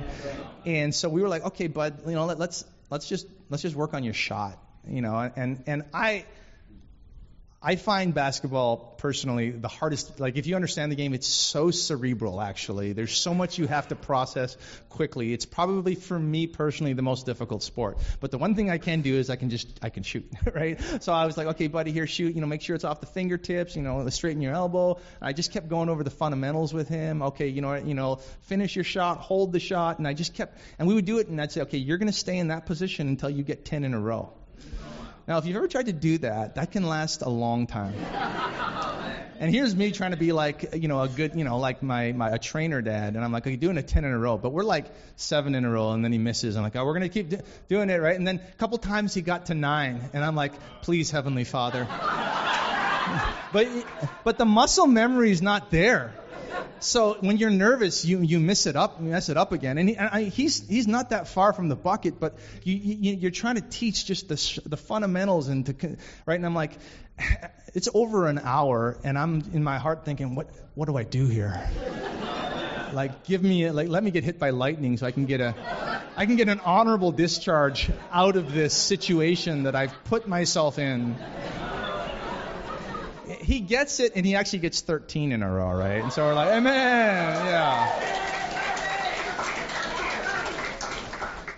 And 0.65 0.95
so 0.95 1.09
we 1.09 1.23
were 1.23 1.29
like, 1.29 1.45
okay, 1.47 1.67
bud, 1.67 2.03
you 2.07 2.13
know, 2.13 2.27
let, 2.27 2.39
let's 2.39 2.65
let's 2.89 3.09
just 3.09 3.27
let's 3.51 3.63
just 3.63 3.75
work 3.75 3.95
on 3.95 4.05
your 4.05 4.15
shot. 4.15 4.59
You 4.87 5.01
know, 5.01 5.31
and 5.35 5.63
and 5.67 5.85
I 5.93 6.25
I 7.65 7.77
find 7.77 8.13
basketball 8.13 8.77
personally 8.99 9.51
the 9.51 9.69
hardest. 9.69 10.19
Like, 10.19 10.37
if 10.37 10.49
you 10.49 10.57
understand 10.57 10.91
the 10.91 10.97
game, 10.97 11.15
it's 11.15 11.29
so 11.29 11.71
cerebral, 11.71 12.41
actually. 12.41 12.93
There's 12.93 13.17
so 13.17 13.35
much 13.35 13.57
you 13.57 13.69
have 13.69 13.87
to 13.89 13.95
process 13.95 14.57
quickly. 14.89 15.33
It's 15.33 15.47
probably, 15.47 15.95
for 15.95 16.19
me 16.19 16.49
personally, 16.49 16.93
the 16.95 17.03
most 17.03 17.25
difficult 17.25 17.63
sport. 17.63 17.99
But 18.19 18.33
the 18.33 18.39
one 18.39 18.57
thing 18.57 18.69
I 18.69 18.79
can 18.79 19.03
do 19.03 19.15
is 19.15 19.31
I 19.31 19.37
can 19.37 19.49
just, 19.49 19.69
I 19.81 19.91
can 19.91 20.03
shoot, 20.03 20.29
right? 20.55 20.81
So 21.01 21.13
I 21.13 21.25
was 21.27 21.37
like, 21.37 21.47
okay, 21.49 21.69
buddy, 21.69 21.93
here, 21.93 22.09
shoot. 22.09 22.35
You 22.35 22.41
know, 22.41 22.49
make 22.49 22.63
sure 22.63 22.75
it's 22.75 22.85
off 22.85 23.01
the 23.01 23.07
fingertips, 23.07 23.77
you 23.77 23.83
know, 23.83 24.09
straighten 24.09 24.43
your 24.43 24.55
elbow. 24.55 24.99
I 25.21 25.33
just 25.33 25.53
kept 25.53 25.69
going 25.69 25.89
over 25.89 26.03
the 26.03 26.11
fundamentals 26.11 26.75
with 26.75 26.89
him. 26.89 27.23
Okay, 27.23 27.47
you 27.47 27.63
know, 27.63 27.75
you 27.75 27.95
know, 27.95 28.17
finish 28.43 28.75
your 28.75 28.85
shot, 28.85 29.19
hold 29.19 29.53
the 29.53 29.61
shot. 29.61 29.99
And 29.99 30.09
I 30.09 30.15
just 30.15 30.35
kept, 30.35 30.59
and 30.81 30.89
we 30.89 30.95
would 30.95 31.05
do 31.05 31.19
it, 31.19 31.29
and 31.29 31.41
I'd 31.41 31.53
say, 31.53 31.61
okay, 31.63 31.79
you're 31.79 31.99
going 31.99 32.11
to 32.11 32.19
stay 32.19 32.39
in 32.39 32.49
that 32.49 32.67
position 32.67 33.07
until 33.07 33.31
you 33.31 33.45
get 33.45 33.65
10 33.65 33.85
in 33.85 33.95
a 33.95 34.01
row. 34.01 34.33
Now, 35.27 35.39
if 35.39 35.47
you've 35.47 35.57
ever 35.57 35.69
tried 35.69 35.87
to 35.87 35.93
do 35.93 36.19
that, 36.19 36.57
that 36.57 36.73
can 36.73 36.85
last 36.85 37.23
a 37.23 37.29
long 37.29 37.67
time. 37.67 37.95
And 39.39 39.53
here's 39.53 39.75
me 39.75 39.91
trying 39.91 40.13
to 40.13 40.17
be 40.17 40.31
like, 40.31 40.75
you 40.77 40.87
know, 40.87 41.01
a 41.01 41.09
good, 41.09 41.35
you 41.35 41.43
know, 41.43 41.59
like 41.59 41.83
my, 41.83 42.13
my 42.13 42.31
a 42.31 42.39
trainer 42.39 42.81
dad, 42.81 43.17
and 43.17 43.25
I'm 43.25 43.33
like, 43.33 43.45
okay, 43.45 43.57
doing 43.57 43.77
a 43.77 43.83
ten 43.83 44.05
in 44.05 44.13
a 44.13 44.19
row, 44.19 44.39
but 44.39 44.53
we're 44.53 44.63
like 44.63 44.87
seven 45.17 45.57
in 45.57 45.65
a 45.65 45.71
row, 45.71 45.91
and 45.91 46.05
then 46.05 46.13
he 46.13 46.19
misses. 46.19 46.55
I'm 46.57 46.63
like, 46.63 46.77
oh, 46.77 46.85
we're 46.85 46.93
gonna 46.93 47.09
keep 47.09 47.33
doing 47.69 47.91
it, 47.91 47.97
right? 48.01 48.15
And 48.15 48.25
then 48.25 48.37
a 48.37 48.57
couple 48.57 48.79
times 48.79 49.15
he 49.15 49.21
got 49.21 49.47
to 49.47 49.55
nine, 49.55 50.01
and 50.13 50.25
I'm 50.25 50.37
like, 50.37 50.53
please, 50.83 51.11
Heavenly 51.11 51.43
Father. 51.43 51.89
but 53.53 53.69
but 54.23 54.39
the 54.39 54.45
muscle 54.45 54.87
memory 54.87 55.33
is 55.33 55.43
not 55.43 55.73
there. 55.73 56.13
So 56.81 57.17
when 57.21 57.37
you're 57.37 57.51
nervous, 57.51 58.05
you 58.05 58.21
you 58.21 58.41
miss 58.41 58.67
it 58.67 58.75
up, 58.75 59.01
mess 59.01 59.29
it 59.29 59.37
up 59.37 59.53
again. 59.53 59.79
And, 59.79 59.89
he, 59.89 59.97
and 59.97 60.09
I, 60.11 60.23
he's 60.25 60.67
he's 60.69 60.89
not 60.89 61.11
that 61.11 61.29
far 61.29 61.53
from 61.53 61.69
the 61.69 61.77
bucket, 61.77 62.19
but 62.19 62.37
you, 62.65 62.75
you 62.75 63.15
you're 63.15 63.31
trying 63.31 63.55
to 63.55 63.61
teach 63.61 64.05
just 64.05 64.29
the 64.29 64.69
the 64.69 64.77
fundamentals 64.77 65.49
and 65.49 65.67
to 65.67 65.97
right. 66.27 66.35
And 66.35 66.45
I'm 66.45 66.55
like, 66.55 66.73
it's 67.75 67.89
over 67.95 68.27
an 68.27 68.41
hour, 68.43 68.99
and 69.05 69.17
I'm 69.17 69.43
in 69.53 69.63
my 69.63 69.79
heart 69.79 70.05
thinking, 70.05 70.35
what 70.35 70.49
what 70.75 70.87
do 70.87 70.97
I 70.97 71.05
do 71.05 71.27
here? 71.27 71.71
like 72.93 73.25
give 73.25 73.43
me 73.43 73.65
a, 73.65 73.73
like 73.73 73.89
let 73.89 74.03
me 74.03 74.11
get 74.11 74.25
hit 74.25 74.39
by 74.39 74.51
lightning 74.51 74.97
so 74.97 75.07
I 75.07 75.13
can 75.13 75.27
get 75.27 75.41
a 75.41 75.55
I 76.17 76.27
can 76.27 76.37
get 76.37 76.49
an 76.49 76.61
honorable 76.61 77.13
discharge 77.13 77.91
out 78.11 78.37
of 78.37 78.53
this 78.53 78.75
situation 78.75 79.63
that 79.63 79.75
I've 79.75 79.95
put 80.05 80.29
myself 80.29 80.79
in 80.79 81.17
he 83.27 83.61
gets 83.61 84.01
it, 84.01 84.13
and 84.17 84.27
he 84.27 84.35
actually 84.35 84.61
gets 84.61 84.81
13 84.81 85.33
in 85.33 85.43
a 85.43 85.51
row, 85.51 85.73
right? 85.73 86.03
And 86.03 86.13
so 86.13 86.25
we're 86.25 86.35
like, 86.35 86.49
Amen, 86.49 87.47
yeah. 87.47 88.09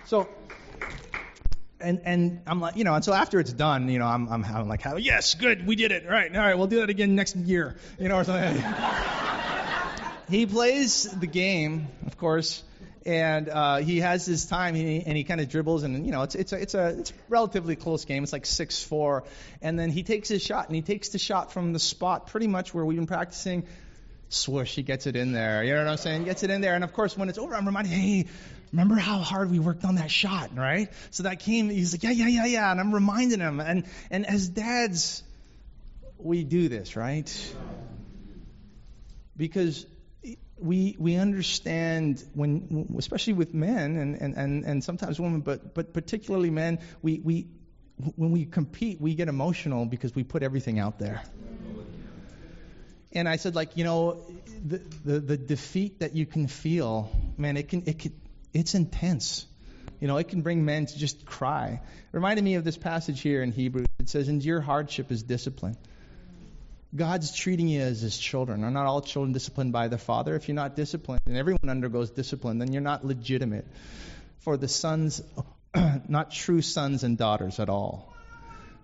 So, 0.05 0.27
and 1.79 2.01
and 2.05 2.41
I'm 2.45 2.61
like, 2.61 2.75
you 2.77 2.83
know, 2.83 2.93
and 2.93 3.03
so 3.03 3.13
after 3.13 3.39
it's 3.39 3.53
done, 3.53 3.89
you 3.89 3.99
know, 3.99 4.05
I'm 4.05 4.27
I'm, 4.29 4.45
I'm 4.45 4.67
like, 4.67 4.83
yes, 4.99 5.33
good, 5.33 5.65
we 5.65 5.75
did 5.75 5.91
it, 5.91 6.05
all 6.05 6.11
right, 6.11 6.33
all 6.35 6.41
right, 6.41 6.57
we'll 6.57 6.67
do 6.67 6.79
that 6.81 6.89
again 6.89 7.15
next 7.15 7.35
year, 7.35 7.75
you 7.99 8.09
know, 8.09 8.17
or 8.17 8.23
something. 8.23 8.63
he 10.29 10.45
plays 10.45 11.03
the 11.03 11.27
game, 11.27 11.87
of 12.05 12.17
course 12.17 12.63
and 13.05 13.49
uh, 13.49 13.77
he 13.77 13.99
has 13.99 14.25
his 14.25 14.45
time, 14.45 14.75
and 14.75 14.87
he, 14.87 15.03
and 15.05 15.15
he 15.15 15.23
kind 15.23 15.39
of 15.39 15.47
dribbles, 15.47 15.83
and 15.83 16.05
you 16.05 16.11
know, 16.11 16.23
it's 16.23 16.35
it's 16.35 16.53
a 16.53 16.61
it's 16.61 16.73
a 16.73 16.87
it's 16.99 17.11
a 17.11 17.13
relatively 17.29 17.75
close 17.75 18.05
game. 18.05 18.23
It's 18.23 18.33
like 18.33 18.45
six 18.45 18.83
four, 18.83 19.23
and 19.61 19.77
then 19.77 19.91
he 19.91 20.03
takes 20.03 20.27
his 20.27 20.41
shot, 20.41 20.67
and 20.67 20.75
he 20.75 20.81
takes 20.81 21.09
the 21.09 21.19
shot 21.19 21.51
from 21.51 21.73
the 21.73 21.79
spot 21.79 22.27
pretty 22.27 22.47
much 22.47 22.73
where 22.73 22.83
we've 22.83 22.97
been 22.97 23.07
practicing. 23.07 23.67
Swoosh, 24.29 24.73
he 24.75 24.81
gets 24.81 25.05
it 25.05 25.15
in 25.15 25.33
there. 25.33 25.63
You 25.63 25.75
know 25.75 25.83
what 25.83 25.91
I'm 25.91 25.97
saying? 25.97 26.21
He 26.21 26.25
gets 26.25 26.41
it 26.41 26.49
in 26.49 26.61
there, 26.61 26.73
and 26.73 26.83
of 26.83 26.93
course, 26.93 27.15
when 27.15 27.29
it's 27.29 27.37
over, 27.37 27.53
I'm 27.53 27.65
reminded, 27.65 27.91
hey, 27.91 28.25
remember 28.71 28.95
how 28.95 29.19
hard 29.19 29.51
we 29.51 29.59
worked 29.59 29.85
on 29.85 29.95
that 29.95 30.09
shot, 30.09 30.55
right? 30.55 30.91
So 31.11 31.23
that 31.23 31.39
came. 31.39 31.69
He's 31.69 31.93
like, 31.93 32.01
yeah, 32.03 32.11
yeah, 32.11 32.27
yeah, 32.27 32.45
yeah, 32.45 32.71
and 32.71 32.79
I'm 32.79 32.93
reminding 32.93 33.39
him, 33.39 33.59
and 33.59 33.85
and 34.09 34.25
as 34.25 34.49
dads, 34.49 35.21
we 36.17 36.43
do 36.43 36.69
this, 36.69 36.95
right? 36.95 37.55
Because 39.37 39.85
we 40.57 40.95
we 40.97 41.15
understand 41.15 42.23
when 42.33 42.95
especially 42.97 43.33
with 43.33 43.53
men 43.53 43.97
and, 43.97 44.15
and, 44.15 44.35
and, 44.35 44.63
and 44.63 44.83
sometimes 44.83 45.19
women 45.19 45.41
but 45.41 45.73
but 45.73 45.93
particularly 45.93 46.49
men 46.49 46.79
we, 47.01 47.19
we 47.19 47.47
when 48.15 48.31
we 48.31 48.45
compete, 48.45 48.99
we 48.99 49.15
get 49.15 49.27
emotional 49.27 49.85
because 49.85 50.13
we 50.13 50.23
put 50.23 50.43
everything 50.43 50.79
out 50.79 50.99
there. 50.99 51.23
And 53.13 53.29
I 53.29 53.37
said, 53.37 53.55
like, 53.55 53.77
you 53.77 53.85
know, 53.85 54.25
the, 54.65 54.79
the, 55.05 55.19
the 55.21 55.37
defeat 55.37 55.99
that 55.99 56.15
you 56.15 56.25
can 56.25 56.47
feel, 56.47 57.09
man, 57.37 57.55
it 57.55 57.69
can, 57.69 57.83
it 57.85 57.99
can, 57.99 58.13
it's 58.53 58.75
intense. 58.75 59.45
You 60.01 60.09
know, 60.09 60.17
it 60.17 60.27
can 60.27 60.41
bring 60.41 60.65
men 60.65 60.85
to 60.85 60.97
just 60.97 61.25
cry. 61.25 61.79
It 61.81 62.09
reminded 62.11 62.43
me 62.43 62.55
of 62.55 62.65
this 62.65 62.77
passage 62.77 63.21
here 63.21 63.41
in 63.41 63.53
Hebrews. 63.53 63.87
It 63.99 64.09
says, 64.09 64.27
endure 64.27 64.59
hardship 64.59 65.11
as 65.11 65.23
discipline. 65.23 65.77
God's 66.95 67.35
treating 67.35 67.67
you 67.67 67.81
as 67.81 67.99
his 67.99 68.17
children. 68.17 68.63
Are 68.63 68.71
not 68.71 68.85
all 68.85 69.01
children 69.01 69.33
disciplined 69.33 69.73
by 69.73 69.89
their 69.89 69.99
father? 69.99 70.35
If 70.35 70.47
you're 70.47 70.55
not 70.55 70.75
disciplined, 70.75 71.21
and 71.25 71.35
everyone 71.35 71.67
undergoes 71.69 72.11
discipline, 72.11 72.57
then 72.59 72.71
you're 72.71 72.81
not 72.81 73.05
legitimate. 73.05 73.67
For 74.39 74.55
the 74.55 74.67
sons, 74.67 75.21
not 76.07 76.31
true 76.31 76.61
sons 76.61 77.03
and 77.03 77.17
daughters 77.17 77.59
at 77.59 77.69
all. 77.69 78.13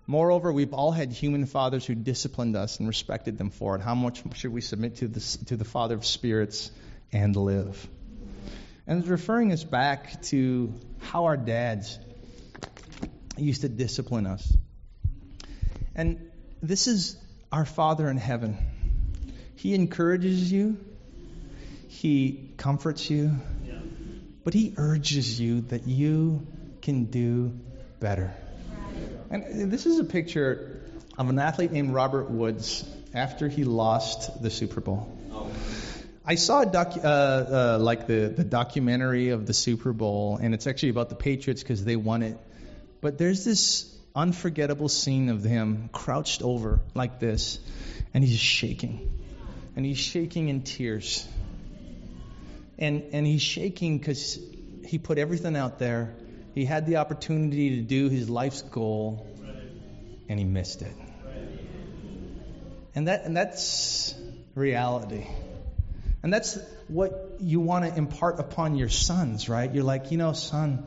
Moreover, 0.07 0.51
we've 0.51 0.73
all 0.73 0.91
had 0.91 1.11
human 1.11 1.45
fathers 1.45 1.85
who 1.85 1.95
disciplined 1.95 2.55
us 2.55 2.79
and 2.79 2.87
respected 2.87 3.37
them 3.37 3.49
for 3.49 3.75
it. 3.75 3.81
How 3.81 3.95
much 3.95 4.23
should 4.35 4.51
we 4.51 4.61
submit 4.61 4.97
to 4.97 5.07
the, 5.07 5.19
to 5.45 5.55
the 5.55 5.63
Father 5.63 5.95
of 5.95 6.05
spirits 6.05 6.71
and 7.13 7.35
live? 7.35 7.87
And 8.87 8.99
it's 8.99 9.07
referring 9.07 9.53
us 9.53 9.63
back 9.63 10.21
to 10.23 10.73
how 10.99 11.25
our 11.25 11.37
dads 11.37 11.97
used 13.37 13.61
to 13.61 13.69
discipline 13.69 14.25
us. 14.25 14.51
And 15.95 16.29
this 16.61 16.87
is 16.87 17.15
our 17.51 17.65
Father 17.65 18.09
in 18.09 18.17
heaven. 18.17 18.57
He 19.55 19.75
encourages 19.75 20.51
you, 20.51 20.77
He 21.87 22.51
comforts 22.57 23.09
you, 23.09 23.31
but 24.43 24.53
He 24.53 24.73
urges 24.77 25.39
you 25.39 25.61
that 25.61 25.87
you 25.87 26.47
can 26.81 27.05
do 27.05 27.53
better. 27.99 28.33
And 29.29 29.71
this 29.71 29.85
is 29.85 29.99
a 29.99 30.03
picture 30.03 30.81
of 31.17 31.29
an 31.29 31.39
athlete 31.39 31.71
named 31.71 31.93
Robert 31.93 32.29
Woods 32.29 32.83
after 33.13 33.47
he 33.47 33.63
lost 33.63 34.41
the 34.41 34.49
Super 34.49 34.81
Bowl. 34.81 35.17
I 36.25 36.35
saw 36.35 36.61
a 36.61 36.67
uh, 36.67 37.75
uh, 37.77 37.77
like 37.81 38.07
the, 38.07 38.33
the 38.35 38.43
documentary 38.43 39.29
of 39.29 39.45
the 39.45 39.53
Super 39.53 39.91
Bowl, 39.91 40.37
and 40.41 40.53
it's 40.53 40.67
actually 40.67 40.89
about 40.89 41.09
the 41.09 41.15
Patriots 41.15 41.63
because 41.63 41.83
they 41.83 41.95
won 41.95 42.23
it. 42.23 42.37
But 43.01 43.17
there's 43.17 43.43
this 43.43 43.91
unforgettable 44.15 44.89
scene 44.89 45.29
of 45.29 45.43
him 45.43 45.89
crouched 45.91 46.41
over 46.41 46.79
like 46.93 47.19
this, 47.19 47.59
and 48.13 48.23
he's 48.23 48.39
shaking. 48.39 49.19
And 49.75 49.85
he's 49.85 49.97
shaking 49.97 50.49
in 50.49 50.63
tears. 50.63 51.27
And, 52.77 53.03
and 53.13 53.25
he's 53.25 53.41
shaking 53.41 53.97
because 53.97 54.39
he 54.85 54.97
put 54.97 55.17
everything 55.17 55.55
out 55.55 55.79
there. 55.79 56.13
He 56.53 56.65
had 56.65 56.85
the 56.85 56.97
opportunity 56.97 57.77
to 57.77 57.81
do 57.81 58.09
his 58.09 58.29
life's 58.29 58.61
goal, 58.61 59.25
and 60.27 60.39
he 60.39 60.45
missed 60.45 60.81
it. 60.81 60.93
And, 62.93 63.07
that, 63.07 63.23
and 63.23 63.37
that's 63.37 64.13
reality. 64.55 65.25
And 66.23 66.33
that's 66.33 66.59
what 66.87 67.37
you 67.39 67.61
want 67.61 67.85
to 67.85 67.97
impart 67.97 68.39
upon 68.39 68.75
your 68.75 68.89
sons, 68.89 69.47
right? 69.47 69.73
You're 69.73 69.83
like, 69.83 70.11
you 70.11 70.17
know, 70.17 70.33
son, 70.33 70.85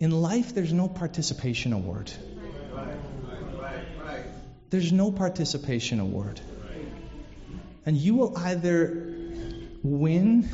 in 0.00 0.10
life, 0.10 0.54
there's 0.54 0.72
no 0.72 0.88
participation 0.88 1.72
award. 1.72 2.12
There's 4.70 4.92
no 4.92 5.10
participation 5.10 5.98
award. 5.98 6.40
And 7.86 7.96
you 7.96 8.14
will 8.14 8.36
either 8.36 9.16
win 9.82 10.48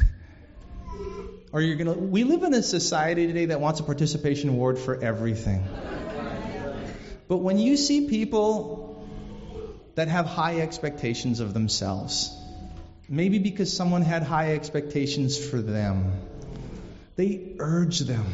or 1.52 1.61
you're 1.61 1.76
going 1.76 1.92
to. 1.92 1.98
We 1.98 2.24
live 2.24 2.42
in 2.42 2.54
a 2.54 2.62
society 2.62 3.26
today 3.26 3.46
that 3.46 3.61
wants 3.61 3.80
a 3.80 3.83
participation 3.83 4.50
award 4.50 4.78
for 4.78 5.02
everything. 5.02 5.66
But 7.26 7.38
when 7.38 7.59
you 7.59 7.76
see 7.76 8.09
people 8.09 9.09
that 9.94 10.09
have 10.09 10.26
high 10.26 10.61
expectations 10.61 11.40
of 11.40 11.52
themselves, 11.54 12.37
maybe 13.09 13.38
because 13.38 13.74
someone 13.74 14.02
had 14.02 14.22
high 14.22 14.54
expectations 14.54 15.37
for 15.37 15.61
them, 15.61 16.12
they 17.16 17.54
urge 17.59 18.00
them 18.00 18.26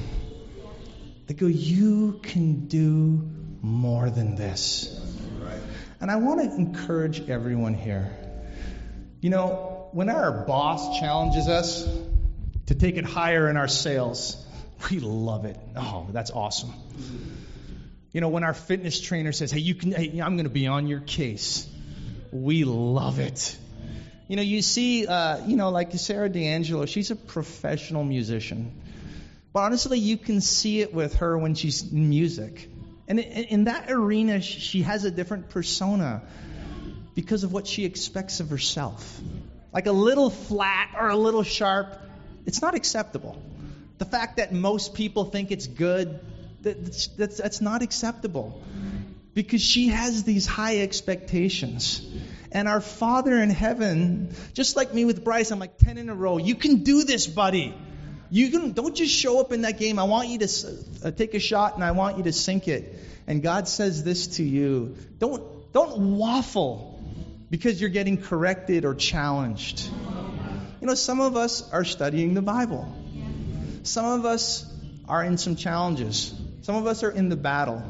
they 1.31 1.35
go, 1.35 1.47
You 1.47 2.19
can 2.25 2.67
do 2.67 3.31
more 3.63 4.11
than 4.11 4.35
this. 4.35 5.01
And 6.01 6.11
I 6.11 6.17
want 6.17 6.41
to 6.41 6.57
encourage 6.57 7.29
everyone 7.29 7.75
here. 7.75 8.11
You 9.21 9.31
know, 9.31 9.91
when 9.93 10.09
our 10.09 10.45
boss 10.45 10.99
challenges 10.99 11.47
us 11.47 11.89
to 12.67 12.75
take 12.75 12.97
it 12.97 13.05
higher 13.05 13.49
in 13.49 13.57
our 13.57 13.69
sales, 13.69 14.45
we 14.91 14.99
love 14.99 15.45
it. 15.45 15.57
Oh, 15.77 16.09
that's 16.11 16.33
awesome. 16.33 16.73
You 18.11 18.21
know, 18.21 18.29
when 18.29 18.43
our 18.43 18.55
fitness 18.55 19.01
trainer 19.01 19.31
says, 19.31 19.53
"Hey, 19.53 19.61
you 19.61 19.77
can 19.77 19.93
hey, 19.93 20.19
I'm 20.19 20.35
going 20.35 20.49
to 20.49 20.51
be 20.51 20.67
on 20.67 20.89
your 20.89 20.99
case." 20.99 21.69
We 22.33 22.65
love 22.65 23.21
it. 23.21 23.57
You 24.27 24.35
know, 24.35 24.43
you 24.43 24.63
see, 24.63 25.07
uh, 25.07 25.47
you 25.47 25.55
know, 25.57 25.71
like 25.71 25.93
Sarah 25.93 26.29
D'Angelo, 26.29 26.87
she's 26.87 27.13
a 27.13 27.17
professional 27.17 28.03
musician. 28.03 28.75
But 29.53 29.61
honestly, 29.61 29.99
you 29.99 30.17
can 30.17 30.41
see 30.41 30.81
it 30.81 30.95
with 30.95 31.17
her 31.17 31.37
when 31.37 31.55
she's 31.55 31.91
in 31.91 32.09
music. 32.09 32.69
And 33.09 33.19
in 33.19 33.65
that 33.65 33.91
arena, 33.91 34.41
she 34.41 34.83
has 34.83 35.05
a 35.05 35.11
different 35.11 35.49
persona 35.49 36.23
because 37.17 37.43
of 37.43 37.53
what 37.53 37.67
she 37.67 37.85
expects 37.85 38.39
of 38.39 38.51
herself. 38.51 39.21
Like 39.73 39.87
a 39.87 39.93
little 39.93 40.31
flat 40.31 40.95
or 40.97 41.09
a 41.09 41.17
little 41.17 41.43
sharp, 41.43 41.99
it's 42.47 42.63
not 42.63 42.77
acceptable. 42.77 43.43
The 43.99 44.05
fact 44.05 44.37
that 44.37 44.53
most 44.53 44.95
people 44.95 45.25
think 45.25 45.51
it's 45.51 45.67
good, 45.67 46.21
that's, 46.63 47.09
that's, 47.09 47.37
that's 47.39 47.61
not 47.61 47.83
acceptable. 47.83 48.63
Because 49.35 49.61
she 49.61 49.89
has 49.89 50.23
these 50.23 50.47
high 50.47 50.81
expectations. 50.81 52.07
And 52.53 52.69
our 52.69 52.81
Father 52.81 53.37
in 53.43 53.51
heaven, 53.51 54.35
just 54.55 54.77
like 54.77 54.95
me 54.95 55.05
with 55.05 55.25
Bryce, 55.25 55.51
I'm 55.51 55.59
like 55.59 55.79
10 55.79 55.99
in 55.99 56.09
a 56.09 56.15
row. 56.15 56.39
You 56.39 56.55
can 56.55 56.85
do 56.85 57.03
this, 57.03 57.27
buddy. 57.27 57.75
You 58.31 58.51
can, 58.51 58.73
don't 58.73 58.95
just 58.95 59.13
show 59.13 59.41
up 59.41 59.53
in 59.53 59.63
that 59.63 59.79
game. 59.79 59.99
I 59.99 60.05
want 60.05 60.29
you 60.29 60.39
to 60.39 60.77
uh, 61.05 61.11
take 61.11 61.35
a 61.35 61.41
shot 61.41 61.75
and 61.75 61.83
I 61.83 61.91
want 61.91 62.17
you 62.19 62.25
to 62.25 62.33
sink 62.33 62.69
it. 62.69 62.95
And 63.27 63.43
God 63.43 63.69
says 63.69 64.05
this 64.05 64.27
to 64.39 64.45
you. 64.45 64.97
Don't, 65.19 65.73
don't 65.73 66.17
waffle 66.17 67.03
because 67.51 67.81
you're 67.81 67.91
getting 67.91 68.23
corrected 68.23 68.85
or 68.85 68.95
challenged. 68.95 69.89
You 70.81 70.87
know, 70.87 70.95
some 70.95 71.21
of 71.21 71.37
us 71.37 71.69
are 71.73 71.85
studying 71.85 72.35
the 72.35 72.43
Bible. 72.43 72.93
Some 73.83 74.05
of 74.05 74.25
us 74.25 74.65
are 75.09 75.25
in 75.25 75.37
some 75.37 75.57
challenges. 75.57 76.33
Some 76.63 76.77
of 76.77 76.87
us 76.87 77.03
are 77.03 77.11
in 77.11 77.29
the 77.29 77.37
battle. 77.37 77.83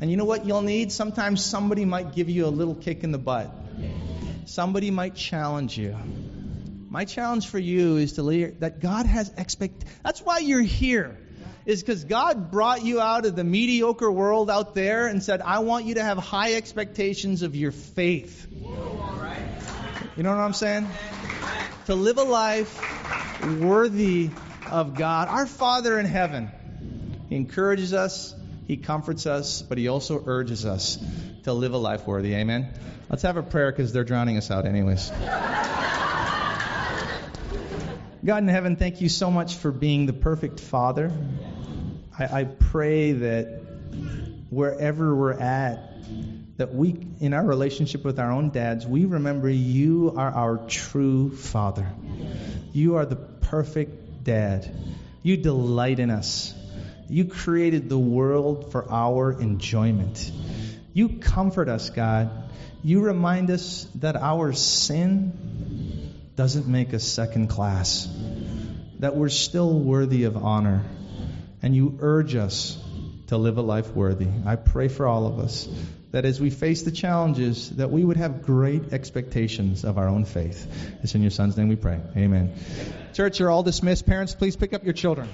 And 0.00 0.10
you 0.10 0.16
know 0.16 0.24
what 0.24 0.46
you'll 0.46 0.62
need? 0.62 0.92
Sometimes 0.92 1.44
somebody 1.44 1.84
might 1.84 2.14
give 2.14 2.30
you 2.30 2.46
a 2.46 2.48
little 2.48 2.74
kick 2.74 3.02
in 3.02 3.10
the 3.10 3.18
butt. 3.18 3.50
Somebody 4.46 4.90
might 4.90 5.14
challenge 5.14 5.76
you. 5.76 5.96
My 6.94 7.04
challenge 7.04 7.48
for 7.48 7.58
you 7.58 7.96
is 7.96 8.12
to 8.12 8.22
leave 8.22 8.60
that 8.60 8.78
God 8.78 9.04
has 9.06 9.28
expect. 9.36 9.84
That's 10.04 10.20
why 10.20 10.38
you're 10.38 10.62
here. 10.62 11.18
Is 11.66 11.82
because 11.82 12.04
God 12.04 12.52
brought 12.52 12.84
you 12.84 13.00
out 13.00 13.26
of 13.26 13.34
the 13.34 13.42
mediocre 13.42 14.08
world 14.08 14.48
out 14.48 14.76
there 14.76 15.08
and 15.08 15.20
said, 15.20 15.40
I 15.42 15.58
want 15.58 15.86
you 15.86 15.96
to 15.96 16.04
have 16.04 16.18
high 16.18 16.54
expectations 16.54 17.42
of 17.42 17.56
your 17.56 17.72
faith. 17.72 18.46
You 18.52 20.22
know 20.22 20.30
what 20.30 20.38
I'm 20.38 20.52
saying? 20.52 20.86
To 21.86 21.96
live 21.96 22.18
a 22.18 22.22
life 22.22 22.80
worthy 23.60 24.30
of 24.70 24.94
God. 24.94 25.26
Our 25.26 25.46
Father 25.46 25.98
in 25.98 26.06
heaven, 26.06 26.48
He 27.28 27.34
encourages 27.34 27.92
us, 27.92 28.36
He 28.68 28.76
comforts 28.76 29.26
us, 29.26 29.62
but 29.62 29.78
He 29.78 29.88
also 29.88 30.22
urges 30.24 30.64
us 30.64 31.04
to 31.42 31.52
live 31.52 31.74
a 31.74 31.78
life 31.78 32.06
worthy. 32.06 32.36
Amen? 32.36 32.72
Let's 33.10 33.22
have 33.22 33.36
a 33.36 33.42
prayer 33.42 33.72
because 33.72 33.92
they're 33.92 34.04
drowning 34.04 34.36
us 34.36 34.52
out, 34.52 34.64
anyways. 34.64 35.10
God 38.24 38.38
in 38.38 38.48
heaven, 38.48 38.76
thank 38.76 39.02
you 39.02 39.10
so 39.10 39.30
much 39.30 39.56
for 39.56 39.70
being 39.70 40.06
the 40.06 40.14
perfect 40.14 40.58
Father. 40.58 41.12
I, 42.18 42.40
I 42.40 42.44
pray 42.44 43.12
that 43.12 43.60
wherever 44.48 45.14
we're 45.14 45.34
at, 45.34 45.92
that 46.56 46.74
we, 46.74 47.06
in 47.20 47.34
our 47.34 47.44
relationship 47.44 48.02
with 48.02 48.18
our 48.18 48.32
own 48.32 48.48
dads, 48.48 48.86
we 48.86 49.04
remember 49.04 49.50
you 49.50 50.14
are 50.16 50.30
our 50.30 50.56
true 50.68 51.36
Father. 51.36 51.86
You 52.72 52.96
are 52.96 53.04
the 53.04 53.16
perfect 53.16 54.24
dad. 54.24 54.74
You 55.22 55.36
delight 55.36 55.98
in 55.98 56.10
us. 56.10 56.54
You 57.10 57.26
created 57.26 57.90
the 57.90 57.98
world 57.98 58.72
for 58.72 58.90
our 58.90 59.38
enjoyment. 59.38 60.32
You 60.94 61.10
comfort 61.10 61.68
us, 61.68 61.90
God. 61.90 62.30
You 62.82 63.02
remind 63.02 63.50
us 63.50 63.86
that 63.96 64.16
our 64.16 64.54
sin 64.54 65.53
doesn't 66.36 66.66
make 66.66 66.94
us 66.94 67.04
second 67.04 67.48
class, 67.48 68.08
that 68.98 69.16
we're 69.16 69.28
still 69.28 69.78
worthy 69.78 70.24
of 70.24 70.36
honor. 70.36 70.82
And 71.62 71.74
you 71.74 71.98
urge 72.00 72.34
us 72.34 72.78
to 73.28 73.38
live 73.38 73.56
a 73.56 73.62
life 73.62 73.94
worthy. 73.94 74.28
I 74.44 74.56
pray 74.56 74.88
for 74.88 75.06
all 75.06 75.26
of 75.26 75.38
us 75.38 75.68
that 76.10 76.24
as 76.24 76.40
we 76.40 76.50
face 76.50 76.82
the 76.82 76.92
challenges, 76.92 77.70
that 77.70 77.90
we 77.90 78.04
would 78.04 78.16
have 78.16 78.42
great 78.42 78.92
expectations 78.92 79.84
of 79.84 79.98
our 79.98 80.06
own 80.06 80.24
faith. 80.24 80.70
It's 81.02 81.14
in 81.14 81.22
your 81.22 81.32
son's 81.32 81.56
name 81.56 81.68
we 81.68 81.76
pray. 81.76 82.00
Amen. 82.16 82.54
Church, 83.14 83.40
you're 83.40 83.50
all 83.50 83.64
dismissed. 83.64 84.06
Parents, 84.06 84.34
please 84.34 84.54
pick 84.54 84.74
up 84.74 84.84
your 84.84 84.92
children. 84.92 85.28